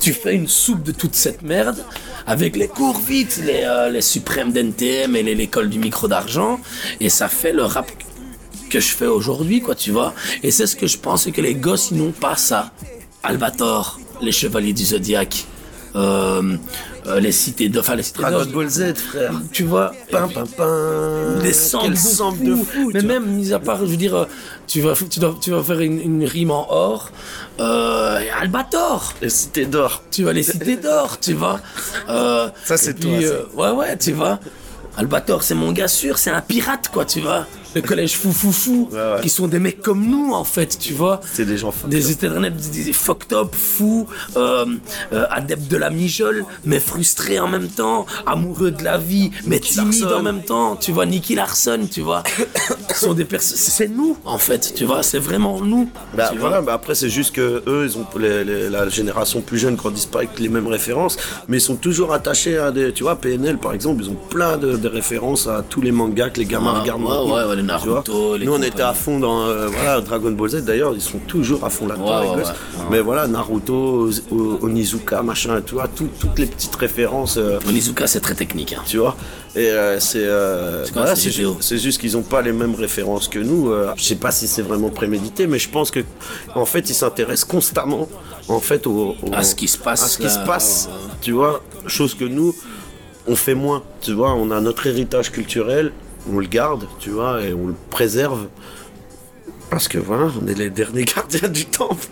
Tu 0.00 0.12
fais 0.12 0.34
une 0.34 0.48
soupe 0.48 0.82
de 0.82 0.92
toute 0.92 1.14
cette 1.14 1.42
merde 1.42 1.84
avec 2.26 2.56
les 2.56 2.68
cours 2.68 2.98
vite, 2.98 3.40
les, 3.44 3.62
euh, 3.64 3.90
les 3.90 4.00
suprêmes 4.02 4.52
d'NTM 4.52 5.16
et 5.16 5.22
l'école 5.22 5.68
du 5.68 5.78
micro 5.78 6.08
d'argent 6.08 6.60
et 7.00 7.08
ça 7.08 7.28
fait 7.28 7.52
le 7.52 7.64
rap 7.64 7.90
que 8.70 8.80
je 8.80 8.88
fais 8.88 9.06
aujourd'hui 9.06 9.60
quoi, 9.60 9.74
tu 9.74 9.90
vois. 9.92 10.14
Et 10.42 10.50
c'est 10.50 10.66
ce 10.66 10.76
que 10.76 10.86
je 10.86 10.98
pense 10.98 11.24
c'est 11.24 11.32
que 11.32 11.40
les 11.40 11.54
gosses 11.54 11.90
ils 11.90 11.98
n'ont 11.98 12.12
pas 12.12 12.36
ça. 12.36 12.70
Albator, 13.22 13.98
les 14.22 14.32
chevaliers 14.32 14.72
du 14.72 14.84
zodiaque. 14.84 15.44
euh, 15.96 16.56
euh, 17.08 17.20
les 17.20 17.32
cités 17.32 17.68
de, 17.68 17.80
enfin 17.80 17.94
les 17.96 18.02
cités 18.02 18.20
Dragon 18.20 18.38
d'or, 18.38 18.46
Ball 18.48 18.68
Z, 18.68 18.94
frère. 18.94 19.32
tu 19.52 19.64
vois, 19.64 19.92
Pam, 20.10 20.30
pam, 20.32 20.46
pam. 20.48 21.38
des 21.42 21.52
samples 21.52 21.94
Quel 21.94 22.44
de 22.50 22.54
fou. 22.56 22.90
Mais 22.94 23.02
même, 23.02 23.26
mis 23.26 23.52
à 23.52 23.58
part, 23.58 23.78
je 23.80 23.84
veux 23.90 23.96
dire, 23.96 24.14
euh, 24.14 24.24
tu 24.66 24.80
vas, 24.80 24.94
tu 24.94 25.18
dois, 25.20 25.36
tu 25.40 25.50
vas 25.50 25.62
faire 25.62 25.80
une, 25.80 26.00
une 26.00 26.24
rime 26.24 26.50
en 26.50 26.66
or. 26.70 27.10
Euh, 27.60 28.20
et 28.20 28.30
Albator, 28.30 29.14
Les 29.22 29.30
cités 29.30 29.66
d'or. 29.66 30.02
tu 30.10 30.24
vas 30.24 30.32
les 30.32 30.42
cités 30.42 30.76
d'or, 30.76 31.18
tu 31.20 31.32
vois. 31.34 31.60
Euh, 32.08 32.48
Ça, 32.64 32.76
c'est 32.76 32.94
toi, 32.94 33.10
puis, 33.16 33.26
ça. 33.26 33.34
ouais, 33.56 33.70
ouais, 33.70 33.96
tu 33.98 34.12
vois. 34.12 34.38
Albator, 34.96 35.42
c'est 35.42 35.54
mon 35.54 35.72
gars 35.72 35.88
sûr, 35.88 36.18
c'est 36.18 36.30
un 36.30 36.40
pirate, 36.40 36.88
quoi, 36.92 37.04
tu 37.04 37.20
vois. 37.20 37.46
Le 37.74 37.82
collège 37.82 38.16
fou 38.16 38.32
fou 38.32 38.50
fou, 38.50 38.88
Ouais, 38.90 38.96
ouais. 38.98 39.20
qui 39.22 39.28
sont 39.28 39.46
des 39.46 39.58
mecs 39.58 39.80
comme 39.82 40.04
nous, 40.06 40.32
en 40.32 40.44
fait, 40.44 40.78
tu 40.78 40.94
vois. 40.94 41.20
C'est 41.32 41.44
des 41.44 41.58
gens 41.58 41.72
Des 41.86 42.10
éternels, 42.10 42.54
des, 42.72 42.92
fucked 42.92 43.32
up, 43.32 43.54
fous, 43.54 44.06
euh, 44.36 44.64
euh, 45.12 45.26
adeptes 45.30 45.68
de 45.68 45.76
la 45.76 45.90
mijole, 45.90 46.44
mais 46.64 46.80
frustrés 46.80 47.38
en 47.38 47.46
même 47.48 47.68
temps, 47.68 48.06
amoureux 48.26 48.70
de 48.70 48.82
la 48.82 48.96
vie, 48.98 49.30
mais 49.46 49.60
timides 49.60 50.04
en 50.06 50.22
même 50.22 50.42
temps. 50.42 50.76
Tu 50.76 50.92
vois, 50.92 51.04
Nicky 51.06 51.34
Larson, 51.34 51.86
tu 51.90 52.00
vois. 52.00 52.22
Sont 52.94 53.12
des 53.14 53.24
personnes. 53.26 53.58
C'est 53.58 53.88
nous, 53.88 54.16
en 54.24 54.38
fait, 54.38 54.72
tu 54.74 54.84
vois, 54.84 55.02
c'est 55.02 55.18
vraiment 55.18 55.60
nous. 55.60 55.90
Bah 56.16 56.32
voilà, 56.38 56.62
bah 56.62 56.72
après 56.72 56.94
c'est 56.94 57.10
juste 57.10 57.34
que 57.34 57.62
eux, 57.66 57.84
ils 57.88 57.96
ont 57.98 58.06
les- 58.18 58.44
les- 58.44 58.70
la 58.70 58.88
génération 58.88 59.40
plus 59.40 59.58
jeune 59.58 59.76
grandissent 59.76 60.06
pas 60.06 60.18
avec 60.20 60.38
les 60.40 60.48
mêmes 60.48 60.66
références, 60.66 61.16
mais 61.48 61.58
ils 61.58 61.60
sont 61.60 61.76
toujours 61.76 62.12
attachés 62.12 62.56
à 62.58 62.72
des, 62.72 62.92
tu 62.92 63.02
vois, 63.04 63.16
PNL 63.16 63.58
par 63.58 63.72
exemple, 63.74 64.02
ils 64.02 64.10
ont 64.10 64.16
plein 64.30 64.56
de, 64.56 64.76
de 64.76 64.88
références 64.88 65.46
à 65.46 65.62
tous 65.68 65.80
les 65.80 65.92
mangas 65.92 66.30
que 66.30 66.40
les 66.40 66.46
gamins 66.46 66.72
Ouais, 66.74 66.80
regardent. 66.80 67.02
ouais, 67.04 67.44
les 67.58 67.66
Naruto, 67.66 68.36
les 68.36 68.46
Nous 68.46 68.52
on 68.54 68.62
était 68.62 68.82
à 68.82 68.94
fond 68.94 69.18
dans 69.18 69.46
euh, 69.46 69.66
voilà 69.68 70.00
Dragon 70.00 70.30
Ball 70.32 70.48
Z 70.50 70.64
d'ailleurs, 70.64 70.92
ils 70.94 71.00
sont 71.00 71.18
toujours 71.18 71.64
à 71.64 71.70
fond 71.70 71.86
là-dedans. 71.86 72.20
Ouais, 72.20 72.28
ouais, 72.30 72.36
ouais. 72.36 72.42
Mais 72.90 73.00
voilà 73.00 73.26
Naruto, 73.26 74.10
Onizuka, 74.62 75.22
machin, 75.22 75.60
tu 75.64 75.74
vois, 75.74 75.88
tout- 75.88 76.08
toutes 76.20 76.38
les 76.38 76.46
petites 76.46 76.74
références. 76.76 77.36
euh, 77.36 77.58
Onizuka, 77.68 78.06
c'est 78.06 78.20
très 78.20 78.34
technique. 78.34 78.72
hein. 78.72 78.82
tu 78.86 78.98
vois 78.98 79.16
et 79.56 79.70
euh, 79.70 79.98
c'est 79.98 80.18
euh, 80.24 80.84
C'est 80.84 80.92
voilà, 80.92 81.16
c'est 81.16 81.22
c'est 81.22 81.28
vidéo 81.30 81.52
ju- 81.54 81.56
c'est 81.60 81.78
juste 81.78 82.00
qu'ils 82.00 82.16
ont 82.16 82.22
pas 82.22 82.42
les 82.42 82.52
mêmes 82.52 82.74
références 82.74 83.28
que 83.28 83.38
nous 83.38 83.72
je 83.96 84.02
sais 84.04 84.14
pas 84.16 84.30
si 84.30 84.46
c'est 84.46 84.62
vraiment 84.62 84.90
prémédité 84.90 85.46
mais 85.46 85.58
je 85.58 85.70
pense 85.70 85.90
que 85.90 86.00
en 86.54 86.66
fait 86.66 86.88
ils 86.90 86.94
s'intéressent 86.94 87.44
constamment 87.48 88.08
en 88.48 88.60
fait 88.60 88.86
au, 88.86 89.16
au- 89.22 89.32
À 89.32 89.42
ce 89.42 89.54
qui 89.54 89.66
se 89.66 89.78
passe, 89.78 90.02
à 90.04 90.08
ce 90.08 90.18
qui 90.18 90.28
se 90.30 90.38
passe 90.40 90.88
tu 91.22 91.32
vois 91.32 91.62
chose 91.86 92.14
que 92.14 92.24
nous 92.26 92.54
on 93.26 93.36
fait 93.36 93.54
moins 93.54 93.82
tu 94.02 94.12
vois 94.12 94.32
on 94.34 94.50
a 94.50 94.60
notre 94.60 94.86
héritage 94.86 95.32
culturel 95.32 95.92
on 96.32 96.38
le 96.38 96.46
garde 96.46 96.86
tu 96.98 97.10
vois 97.10 97.42
et 97.42 97.52
on 97.52 97.66
le 97.68 97.74
préserve 97.90 98.46
parce 99.70 99.86
que 99.86 99.98
voilà, 99.98 100.30
on 100.42 100.46
est 100.46 100.54
les 100.54 100.70
derniers 100.70 101.04
gardiens 101.16 101.48
du 101.48 101.66
temple. 101.66 102.06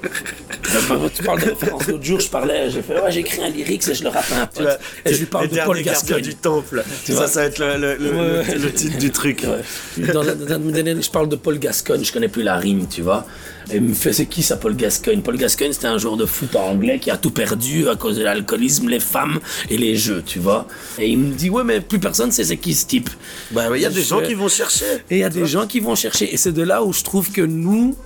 Tu 1.14 1.22
parles 1.22 1.40
de 1.40 1.46
référence. 1.50 1.86
L'autre 1.88 2.04
jour, 2.04 2.20
je 2.20 2.28
parlais, 2.28 2.68
j'ai 2.68 2.82
fait, 2.82 3.00
ouais, 3.00 3.10
j'ai 3.10 3.20
écrit 3.20 3.40
un 3.42 3.48
lyrics 3.48 3.88
et 3.88 3.94
je 3.94 4.02
le 4.02 4.10
rappe 4.10 4.26
pote. 4.54 4.78
Et 5.06 5.14
je 5.14 5.20
lui 5.20 5.24
parle 5.26 5.48
de 5.48 5.56
Paul 5.56 5.76
gardiens 5.76 5.92
Gascoigne. 5.92 6.22
du 6.22 6.34
temple. 6.34 6.84
Tu 7.06 7.12
ça, 7.12 7.18
vois 7.20 7.28
ça 7.28 7.40
va 7.40 7.46
être 7.46 7.58
le, 7.58 7.78
le- 7.78 7.96
le- 7.96 8.10
Ouais, 8.14 8.54
le- 8.56 8.58
le 8.64 8.72
titre 8.72 8.98
du 8.98 9.10
truc. 9.10 9.46
Ouais. 9.46 10.06
Dans, 10.12 10.22
dans- 10.22 10.34
dans- 10.34 10.58
dans- 10.58 11.00
je 11.02 11.10
parle 11.10 11.30
de 11.30 11.36
Paul 11.36 11.58
Gascogne, 11.58 12.04
je 12.04 12.12
connais 12.12 12.28
plus 12.28 12.42
la 12.42 12.56
rime, 12.56 12.86
tu 12.88 13.00
vois. 13.00 13.26
Et 13.72 13.76
il 13.76 13.82
me 13.82 13.94
fait, 13.94 14.12
c'est 14.12 14.26
qui 14.26 14.42
ça, 14.42 14.56
Paul 14.56 14.76
Gascogne 14.76 15.22
Paul 15.22 15.36
Gascogne, 15.36 15.72
c'était 15.72 15.88
un 15.88 15.98
joueur 15.98 16.16
de 16.16 16.24
foot 16.24 16.54
anglais 16.54 16.98
qui 17.00 17.10
a 17.10 17.16
tout 17.16 17.30
perdu 17.30 17.88
à 17.88 17.96
cause 17.96 18.16
de 18.16 18.22
l'alcoolisme, 18.22 18.88
les 18.88 19.00
femmes 19.00 19.40
et 19.70 19.76
les 19.76 19.96
jeux, 19.96 20.22
tu 20.24 20.38
vois. 20.38 20.66
Et 20.98 21.08
il 21.08 21.18
me 21.18 21.34
dit, 21.34 21.50
ouais, 21.50 21.64
mais 21.64 21.80
plus 21.80 21.98
personne 21.98 22.30
sait 22.30 22.44
c'est 22.44 22.56
qui 22.56 22.74
ce 22.74 22.86
type. 22.86 23.10
Bah, 23.50 23.64
il 23.74 23.82
y 23.82 23.86
a 23.86 23.90
des 23.90 24.02
gens 24.02 24.20
qui 24.20 24.34
vont 24.34 24.48
chercher. 24.48 24.86
Et 25.10 25.16
il 25.16 25.18
y 25.18 25.24
a 25.24 25.30
des 25.30 25.46
gens 25.46 25.66
qui 25.66 25.80
vont 25.80 25.96
chercher. 25.96 26.32
Et 26.32 26.36
c'est 26.36 26.52
de 26.52 26.62
là 26.62 26.84
où 26.84 26.92
je 26.92 27.02
trouve 27.02 27.32
que 27.32 27.42
nous, 27.42 27.96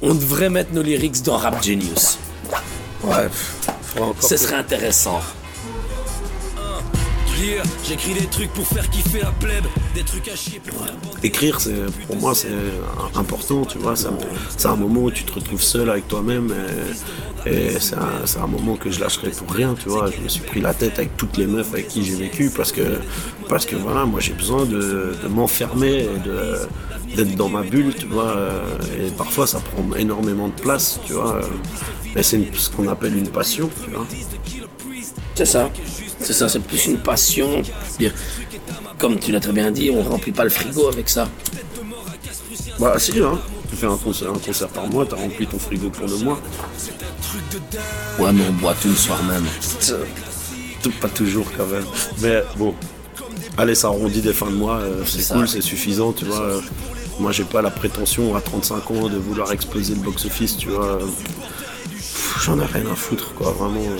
on 0.00 0.14
devrait 0.14 0.50
mettre 0.50 0.72
nos 0.72 0.82
lyrics 0.82 1.22
dans 1.22 1.36
Rap 1.36 1.62
Genius. 1.62 2.18
Ouais, 3.02 3.28
Ce 4.20 4.36
serait 4.36 4.56
intéressant. 4.56 5.20
Yeah, 7.40 7.62
J'écris 7.84 8.14
des 8.14 8.26
trucs 8.26 8.52
pour 8.52 8.66
faire 8.66 8.88
kiffer 8.90 9.20
la 9.20 9.30
plèbe, 9.30 9.64
des 9.94 10.02
trucs 10.02 10.26
à 10.28 10.34
chier 10.34 10.60
pour 10.66 10.84
Écrire, 11.22 11.60
c'est 11.60 11.72
pour 12.06 12.16
moi, 12.16 12.34
c'est 12.34 12.48
important, 13.14 13.64
tu 13.64 13.78
vois. 13.78 13.94
ça 13.94 14.10
C'est 14.56 14.66
un 14.66 14.74
moment 14.76 15.02
où 15.02 15.10
tu 15.10 15.22
te 15.24 15.32
retrouves 15.32 15.62
seul 15.62 15.88
avec 15.88 16.08
toi-même. 16.08 16.52
Et, 17.46 17.50
et 17.50 17.78
c'est 17.80 17.94
un, 17.96 18.26
c'est 18.26 18.40
un 18.40 18.46
moment 18.48 18.74
que 18.76 18.90
je 18.90 18.98
lâcherai 19.00 19.30
pour 19.30 19.52
rien, 19.52 19.74
tu 19.80 19.88
vois. 19.88 20.10
Je 20.10 20.20
me 20.20 20.28
suis 20.28 20.40
pris 20.40 20.60
la 20.60 20.74
tête 20.74 20.98
avec 20.98 21.16
toutes 21.16 21.36
les 21.36 21.46
meufs 21.46 21.72
avec 21.72 21.86
qui 21.88 22.04
j'ai 22.04 22.16
vécu 22.16 22.50
parce 22.50 22.72
que, 22.72 22.82
parce 23.48 23.66
que 23.66 23.76
voilà, 23.76 24.04
moi 24.04 24.18
j'ai 24.20 24.32
besoin 24.34 24.64
de, 24.64 25.14
de 25.22 25.28
m'enfermer 25.28 26.04
et 26.06 26.18
de- 26.28 27.14
d'être 27.16 27.36
dans 27.36 27.48
ma 27.48 27.62
bulle, 27.62 27.94
tu 27.94 28.06
vois. 28.06 28.34
Et 29.00 29.10
parfois 29.12 29.46
ça 29.46 29.60
prend 29.60 29.84
énormément 29.96 30.48
de 30.48 30.60
place, 30.60 30.98
tu 31.06 31.12
vois. 31.12 31.40
Mais 32.16 32.22
c'est 32.24 32.36
une- 32.38 32.52
ce 32.54 32.68
qu'on 32.70 32.88
appelle 32.88 33.16
une 33.16 33.28
passion, 33.28 33.70
tu 33.84 33.90
vois. 33.90 34.06
C'est 35.36 35.44
ça. 35.46 35.70
C'est 36.20 36.32
ça, 36.32 36.48
c'est 36.48 36.60
plus 36.60 36.86
une 36.86 36.98
passion. 36.98 37.62
Dire, 37.98 38.12
Comme 38.98 39.18
tu 39.18 39.30
l'as 39.32 39.40
très 39.40 39.52
bien 39.52 39.70
dit, 39.70 39.90
on 39.90 40.02
remplit 40.02 40.32
pas 40.32 40.44
le 40.44 40.50
frigo 40.50 40.88
avec 40.88 41.08
ça. 41.08 41.28
Bah 42.78 42.94
si, 42.98 43.18
hein. 43.20 43.38
Tu 43.70 43.76
fais 43.76 43.86
un 43.86 43.96
concert, 43.96 44.30
un 44.32 44.38
concert 44.38 44.68
par 44.68 44.86
mois, 44.88 45.04
t'as 45.06 45.16
rempli 45.16 45.46
ton 45.46 45.58
frigo 45.58 45.90
pour 45.90 46.06
le 46.08 46.16
mois. 46.18 46.40
Ouais, 48.18 48.32
mais 48.32 48.42
on 48.48 48.52
boit 48.52 48.74
tout 48.80 48.88
le 48.88 48.94
soir 48.94 49.22
même. 49.24 49.44
Tout- 50.82 50.90
Pas 51.00 51.08
toujours 51.08 51.46
quand 51.56 51.66
même. 51.66 51.84
Mais 52.22 52.42
bon, 52.56 52.74
allez, 53.58 53.74
ça 53.74 53.88
arrondit 53.88 54.22
des 54.22 54.32
fins 54.32 54.46
de 54.50 54.54
mois, 54.56 54.78
euh, 54.78 55.02
c'est 55.04 55.34
cool, 55.34 55.46
c'est 55.48 55.60
suffisant, 55.60 56.12
tu 56.12 56.24
vois. 56.24 56.40
Euh, 56.40 56.60
Moi, 57.20 57.32
j'ai 57.32 57.42
pas 57.44 57.60
la 57.62 57.70
prétention 57.70 58.34
à 58.36 58.40
35 58.40 58.90
ans 58.92 59.08
de 59.08 59.18
vouloir 59.18 59.50
exploser 59.52 59.94
le 59.94 60.00
box-office, 60.00 60.56
tu 60.56 60.68
vois. 60.68 60.98
J'en 62.44 62.58
ai 62.60 62.64
rien 62.64 62.86
à 62.92 62.94
foutre, 62.94 63.34
quoi, 63.34 63.50
vraiment. 63.50 63.80
euh. 63.82 63.98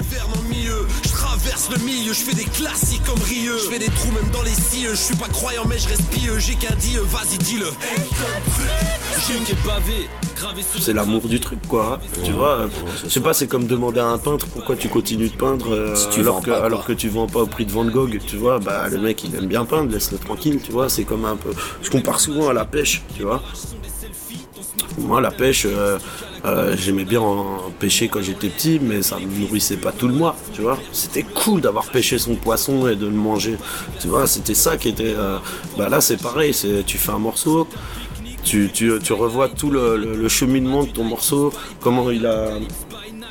Je 0.00 0.38
en 0.38 0.48
milieu, 0.48 0.86
traverse 1.12 1.68
le 1.70 1.84
milieu, 1.84 2.12
je 2.12 2.20
fais 2.20 2.34
des 2.34 2.44
classiques 2.44 3.02
comme 3.04 3.20
Rieux. 3.22 3.58
Je 3.58 3.70
fais 3.70 3.78
des 3.78 3.90
trous 3.90 4.10
même 4.12 4.30
dans 4.32 4.42
les 4.42 4.54
cieux, 4.54 4.90
je 4.90 4.94
suis 4.94 5.16
pas 5.16 5.28
croyant 5.28 5.64
mais 5.68 5.78
je 5.78 5.88
respire, 5.88 6.38
j'ai 6.38 6.54
qu'un 6.54 6.74
dit, 6.76 6.96
vas-y 6.96 7.36
dis-le. 7.38 7.66
C'est 10.78 10.94
l'amour 10.94 11.28
du 11.28 11.38
truc, 11.38 11.58
quoi. 11.68 12.00
Tu 12.24 12.32
vois, 12.32 12.68
je 13.04 13.10
sais 13.10 13.20
pas, 13.20 13.34
c'est 13.34 13.46
comme 13.46 13.66
demander 13.66 14.00
à 14.00 14.06
un 14.06 14.18
peintre 14.18 14.46
pourquoi 14.46 14.74
tu 14.74 14.88
continues 14.88 15.28
de 15.28 15.36
peindre 15.36 15.72
euh, 15.74 15.94
Si 15.94 16.08
tu 16.08 16.20
alors, 16.20 16.36
vends 16.36 16.40
que, 16.40 16.50
pas, 16.50 16.64
alors 16.64 16.84
quoi. 16.84 16.94
que 16.94 16.98
tu 16.98 17.08
vends 17.10 17.26
pas 17.26 17.40
au 17.40 17.46
prix 17.46 17.66
de 17.66 17.72
Van 17.72 17.84
Gogh, 17.84 18.18
tu 18.26 18.36
vois. 18.36 18.58
Bah, 18.58 18.88
le 18.88 18.98
mec, 18.98 19.22
il 19.24 19.34
aime 19.36 19.46
bien 19.46 19.66
peindre, 19.66 19.92
laisse-le 19.92 20.18
tranquille, 20.18 20.60
tu 20.64 20.72
vois. 20.72 20.88
C'est 20.88 21.04
comme 21.04 21.26
un 21.26 21.36
peu. 21.36 21.50
Je 21.82 21.90
compare 21.90 22.20
souvent 22.20 22.48
à 22.48 22.54
la 22.54 22.64
pêche, 22.64 23.02
tu 23.16 23.22
vois. 23.22 23.42
Moi, 24.98 25.20
la 25.20 25.30
pêche, 25.30 25.66
euh, 25.66 25.98
euh, 26.44 26.74
j'aimais 26.76 27.04
bien 27.04 27.20
en 27.20 27.70
pêcher 27.78 28.08
quand 28.08 28.22
j'étais 28.22 28.48
petit, 28.48 28.78
mais 28.80 29.02
ça 29.02 29.18
me 29.18 29.40
nourrissait 29.40 29.76
pas 29.76 29.92
tout 29.92 30.08
le 30.08 30.14
mois, 30.14 30.36
tu 30.54 30.62
vois. 30.62 30.78
C'était 30.92 31.22
cool 31.22 31.60
d'avoir 31.60 31.84
pêché 31.90 32.18
son 32.18 32.34
poisson 32.34 32.88
et 32.88 32.96
de 32.96 33.06
le 33.06 33.12
manger, 33.12 33.56
tu 34.00 34.08
vois. 34.08 34.26
C'était 34.26 34.54
ça 34.54 34.76
qui 34.76 34.88
était. 34.88 35.14
euh, 35.16 35.38
Bah 35.76 35.88
là, 35.88 36.00
c'est 36.00 36.20
pareil. 36.20 36.54
Tu 36.86 36.98
fais 36.98 37.12
un 37.12 37.18
morceau, 37.18 37.68
tu, 38.44 38.70
tu, 38.72 38.92
tu 39.02 39.12
revois 39.12 39.48
tout 39.48 39.70
le, 39.70 39.96
le- 39.96 40.16
le 40.16 40.28
cheminement 40.28 40.84
de 40.84 40.90
ton 40.90 41.04
morceau, 41.04 41.52
comment 41.80 42.10
il 42.10 42.24
a, 42.26 42.52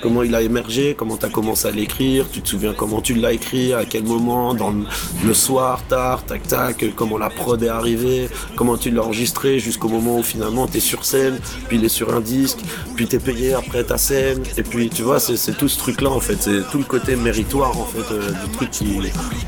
comment 0.02 0.24
il 0.24 0.34
a 0.36 0.42
émergé, 0.42 0.96
comment 0.98 1.18
tu 1.18 1.26
as 1.26 1.30
commencé 1.30 1.68
à 1.68 1.72
l'écrire, 1.72 2.26
tu 2.32 2.42
te 2.42 2.50
souviens 2.50 2.74
comment 2.74 3.02
tu 3.02 3.14
l'as 3.14 3.34
écrit, 3.34 3.74
à 3.74 3.86
quel 3.86 4.04
moment, 4.04 4.54
dans 4.54 4.72
le, 4.72 5.34
soir, 5.34 5.82
tard, 5.88 6.24
tac 6.26 6.48
tac, 6.48 6.86
comment 6.96 7.18
la 7.18 7.30
prod 7.30 7.62
est 7.62 7.70
arrivée, 7.70 8.30
comment 8.56 8.78
tu 8.78 8.92
l'as 8.92 9.04
enregistré 9.04 9.60
jusqu'au 9.60 9.90
moment 9.90 10.18
où 10.18 10.24
finalement 10.24 10.68
tu 10.68 10.78
es 10.78 10.80
sur 10.80 11.06
scène, 11.06 11.40
puis 11.68 11.78
il 11.78 11.86
est 11.86 11.90
sur 11.90 12.14
un 12.14 12.22
disque, 12.22 12.60
puis 12.96 13.08
tu 13.08 13.16
es 13.16 13.20
payé 13.20 13.54
après 13.54 13.84
ta 13.84 13.98
scène, 13.98 14.44
et 14.58 14.64
puis 14.64 14.90
tu 14.90 15.04
vois, 15.04 15.20
c'est 15.20 15.58
tout 15.58 15.68
ce 15.68 15.78
truc-là 15.78 16.10
en 16.10 16.20
fait, 16.20 16.38
c'est 16.40 16.70
tout 16.72 16.78
le 16.78 16.84
côté 16.84 17.16
méritoire 17.16 17.78
en 17.78 17.86
fait 17.86 18.14
euh, 18.14 18.32
du 18.32 18.52
truc 18.52 18.72
qui, 18.72 18.86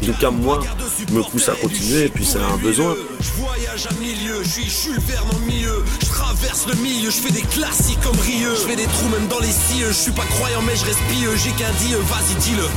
en 0.02 0.06
tout 0.06 0.20
cas 0.20 0.32
moi, 0.32 0.60
me 1.12 1.22
pousse 1.22 1.50
à 1.50 1.54
continuer, 1.54 2.06
et 2.06 2.10
puis 2.10 2.26
c'est 2.26 2.40
un 2.40 2.58
besoin. 2.58 2.96
Je 7.12 7.18
fais 7.18 7.32
des 7.32 8.88
croyant 10.42 10.62
mais 10.64 10.76
je 10.76 10.86
respire. 10.86 11.30
J'ai 11.38 11.52
qu'un 11.52 11.72
dit, 11.80 11.94
vas-y 11.94 12.36
dis-le. 12.36 12.68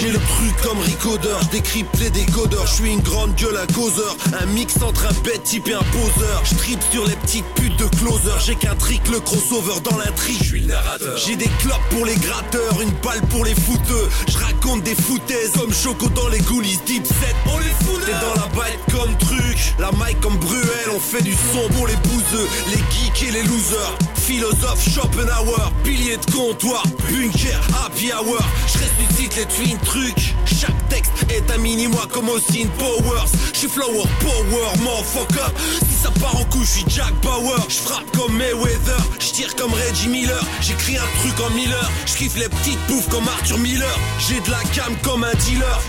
J'ai 0.00 0.10
le 0.10 0.18
truc 0.18 0.56
comme 0.62 0.80
Ricodeur, 0.80 1.40
je 1.42 1.48
décrypte 1.48 1.98
les 2.00 2.10
décodeurs, 2.10 2.66
je 2.66 2.74
suis 2.74 2.92
une 2.92 3.00
grande 3.00 3.34
gueule 3.36 3.56
à 3.56 3.66
causeur, 3.72 4.16
un 4.40 4.46
mix 4.46 4.74
entre 4.82 5.06
un 5.06 5.12
bête 5.22 5.44
type 5.44 5.68
et 5.68 5.74
un 5.74 5.82
poseur, 5.92 6.42
je 6.44 6.54
sur 6.92 7.06
les 7.06 7.16
petites 7.16 7.44
putes 7.54 7.76
de 7.76 7.84
closer, 7.96 8.30
j'ai 8.44 8.56
qu'un 8.56 8.74
trick, 8.74 9.06
le 9.08 9.20
crossover 9.20 9.80
dans 9.84 9.96
l'intrigue, 9.96 10.42
je 10.42 10.56
le 10.56 10.66
narrateur. 10.66 11.16
J'ai 11.16 11.36
des 11.36 11.50
clopes 11.60 11.88
pour 11.90 12.04
les 12.04 12.16
gratteurs, 12.16 12.80
une 12.82 12.90
balle 13.02 13.20
pour 13.30 13.44
les 13.44 13.54
fouteux, 13.54 14.08
je 14.28 14.38
raconte 14.38 14.82
des 14.82 14.96
foutaises 14.96 15.52
comme 15.52 15.72
Choco 15.72 16.08
dans 16.08 16.28
les 16.28 16.40
coulisses, 16.40 16.82
deep 16.84 17.06
set, 17.06 17.36
on 17.46 17.58
les 17.58 17.86
fout 17.86 18.04
T'es 18.04 18.12
dans 18.12 18.34
la 18.34 18.48
bite 18.48 18.80
comme 18.90 19.16
truc, 19.18 19.58
la 19.78 19.90
mic 19.92 20.20
comme 20.20 20.36
Bruel, 20.38 20.88
on 20.94 21.00
fait 21.00 21.22
du 21.22 21.32
son 21.32 21.68
pour 21.74 21.86
les 21.86 21.96
bouseux, 21.96 22.48
les 22.70 22.78
geeks 22.90 23.28
et 23.28 23.32
les 23.32 23.42
losers, 23.42 23.94
philosophe 24.28 24.86
Schopenhauer, 24.92 25.72
pilier 25.82 26.18
de 26.18 26.30
comptoir, 26.30 26.82
bunker, 27.08 27.58
happy 27.82 28.12
hour, 28.12 28.38
je 28.66 28.78
ressuscite 28.78 29.36
les 29.36 29.46
twin 29.46 29.78
trucs, 29.78 30.34
chaque 30.44 30.88
texte 30.90 31.12
est 31.30 31.50
un 31.50 31.56
mini-moi 31.56 32.06
comme 32.12 32.28
Austin 32.28 32.68
Powers, 32.78 33.24
je 33.54 33.58
suis 33.60 33.68
flower 33.68 34.04
power, 34.20 34.68
motherfucker, 34.82 35.50
si 35.88 35.94
ça 35.94 36.10
part 36.20 36.36
en 36.36 36.44
couille, 36.44 36.66
je 36.66 36.70
suis 36.70 36.84
Jack 36.88 37.14
Bauer, 37.22 37.56
je 37.70 37.76
frappe 37.76 38.04
comme 38.14 38.36
Mayweather, 38.36 39.00
je 39.18 39.32
tire 39.32 39.56
comme 39.56 39.72
Reggie 39.72 40.08
Miller, 40.08 40.44
j'écris 40.60 40.98
un 40.98 41.20
truc 41.20 41.40
en 41.46 41.50
Miller, 41.54 41.90
je 42.04 42.16
kiffe 42.16 42.36
les 42.36 42.50
petites 42.50 42.86
bouffes 42.86 43.08
comme 43.08 43.26
Arthur 43.28 43.56
Miller, 43.56 43.98
j'ai 44.28 44.40
de 44.40 44.50
la 44.50 44.62
cam 44.74 44.94
comme 45.02 45.24
un 45.24 45.34
dealer. 45.46 45.80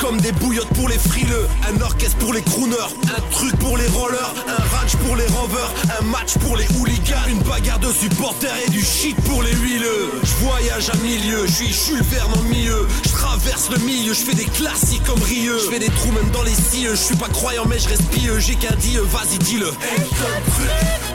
Comme 0.00 0.20
des 0.20 0.32
bouillottes 0.32 0.72
pour 0.74 0.88
les 0.88 0.98
frileux, 0.98 1.48
un 1.68 1.80
orchestre 1.80 2.16
pour 2.18 2.32
les 2.32 2.42
crooners, 2.42 2.76
un 3.16 3.20
truc 3.30 3.56
pour 3.56 3.76
les 3.76 3.86
rollers, 3.88 4.34
un 4.46 4.76
ranch 4.76 4.96
pour 5.04 5.16
les 5.16 5.26
rovers, 5.26 5.72
un 6.00 6.04
match 6.04 6.38
pour 6.38 6.56
les 6.56 6.66
hooligans, 6.78 7.26
une 7.28 7.40
bagarre 7.40 7.80
de 7.80 7.92
supporters 7.92 8.54
et 8.66 8.70
du 8.70 8.80
shit 8.80 9.16
pour 9.22 9.42
les 9.42 9.52
huileux. 9.52 10.10
Je 10.22 10.44
voyage 10.44 10.90
à 10.90 10.96
milieu, 10.98 11.46
je 11.46 11.52
suis 11.52 11.72
Jules 11.72 12.02
Verne 12.04 12.32
en 12.38 12.42
milieu, 12.42 12.86
je 13.04 13.10
traverse 13.10 13.70
le 13.70 13.78
milieu, 13.78 14.14
je 14.14 14.20
fais 14.20 14.34
des 14.34 14.44
classiques 14.44 15.04
comme 15.04 15.20
Rieux, 15.20 15.58
je 15.58 15.70
fais 15.70 15.80
des 15.80 15.90
trous 15.90 16.12
même 16.12 16.30
dans 16.30 16.42
les 16.42 16.54
cieux, 16.54 16.92
je 16.92 17.02
suis 17.02 17.16
pas 17.16 17.28
croyant 17.28 17.64
mais 17.68 17.78
je 17.78 17.88
respire, 17.88 18.38
j'ai 18.38 18.54
qu'un 18.54 18.76
dit, 18.76 18.96
vas-y 18.96 19.38
dis-le. 19.38 19.70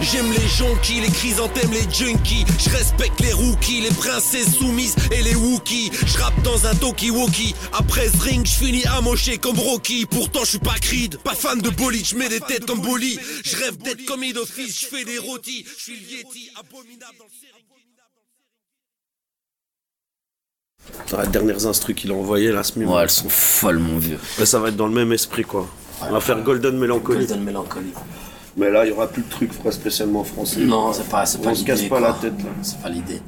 J'aime 0.01 0.31
les 0.31 0.47
jonquilles, 0.49 0.99
les 0.99 1.09
chrysanthèmes, 1.09 1.71
les 1.71 1.87
junkies. 1.89 2.45
Je 2.59 2.69
respecte 2.69 3.21
les 3.21 3.31
rookies, 3.31 3.81
les 3.81 3.91
princesses 3.91 4.57
soumises 4.57 4.95
et 5.11 5.21
les 5.21 5.33
wookies. 5.33 5.91
Je 6.05 6.17
rappe 6.17 6.41
dans 6.43 6.67
un 6.67 6.75
talkie-walkie. 6.75 7.55
Après 7.71 8.09
ce 8.09 8.21
ring, 8.21 8.45
je 8.45 8.51
finis 8.73 8.85
amoché 8.97 9.37
comme 9.37 9.59
Rocky. 9.59 10.05
Pourtant, 10.05 10.41
je 10.41 10.49
suis 10.49 10.59
pas 10.59 10.75
Creed, 10.81 11.17
pas 11.17 11.35
fan 11.35 11.59
de 11.59 11.69
bolide. 11.69 12.05
Je 12.05 12.15
mets 12.15 12.29
des 12.29 12.39
têtes 12.39 12.65
comme 12.65 12.81
Bolly. 12.81 13.19
Je 13.43 13.55
rêve 13.57 13.77
d'être 13.77 14.05
comme 14.05 14.21
d'office, 14.33 14.81
je 14.81 14.85
fais 14.87 15.05
des 15.05 15.17
rôtis. 15.17 15.65
Je 15.77 15.83
suis 15.83 15.95
le 15.95 16.17
Yeti, 16.17 16.49
abominable 16.59 17.17
dans 17.19 17.25
le 17.25 17.29
série. 17.29 17.53
Les 21.23 21.29
dernières 21.29 21.65
instrus 21.65 21.95
qu'il 21.95 22.11
a 22.11 22.15
envoyées 22.15 22.51
là, 22.51 22.63
ce 22.63 22.77
Ouais, 22.77 23.03
elles 23.03 23.09
sont 23.09 23.29
folles, 23.29 23.79
mon 23.79 23.99
vieux. 23.99 24.19
Mais 24.39 24.45
ça 24.45 24.59
va 24.59 24.69
être 24.69 24.75
dans 24.75 24.87
le 24.87 24.93
même 24.93 25.13
esprit 25.13 25.43
quoi. 25.43 25.69
On 26.01 26.11
va 26.11 26.19
faire 26.19 26.41
Golden 26.41 26.77
Melancholy. 26.77 27.25
Golden 27.25 27.43
Melancholy. 27.43 27.93
Mais 28.57 28.69
là, 28.69 28.85
il 28.85 28.89
y 28.89 28.91
aura 28.91 29.07
plus 29.07 29.23
de 29.23 29.29
trucs 29.29 29.51
spécialement 29.71 30.23
français. 30.23 30.59
Non, 30.59 30.91
c'est 30.91 31.07
pas, 31.07 31.25
c'est 31.25 31.41
pas 31.41 31.51
On 31.51 31.55
se 31.55 31.63
casse 31.63 31.83
pas 31.83 31.99
la 31.99 32.13
tête 32.13 32.37
là. 32.43 32.49
C'est 32.61 32.81
pas 32.81 32.89
l'idée. 32.89 33.21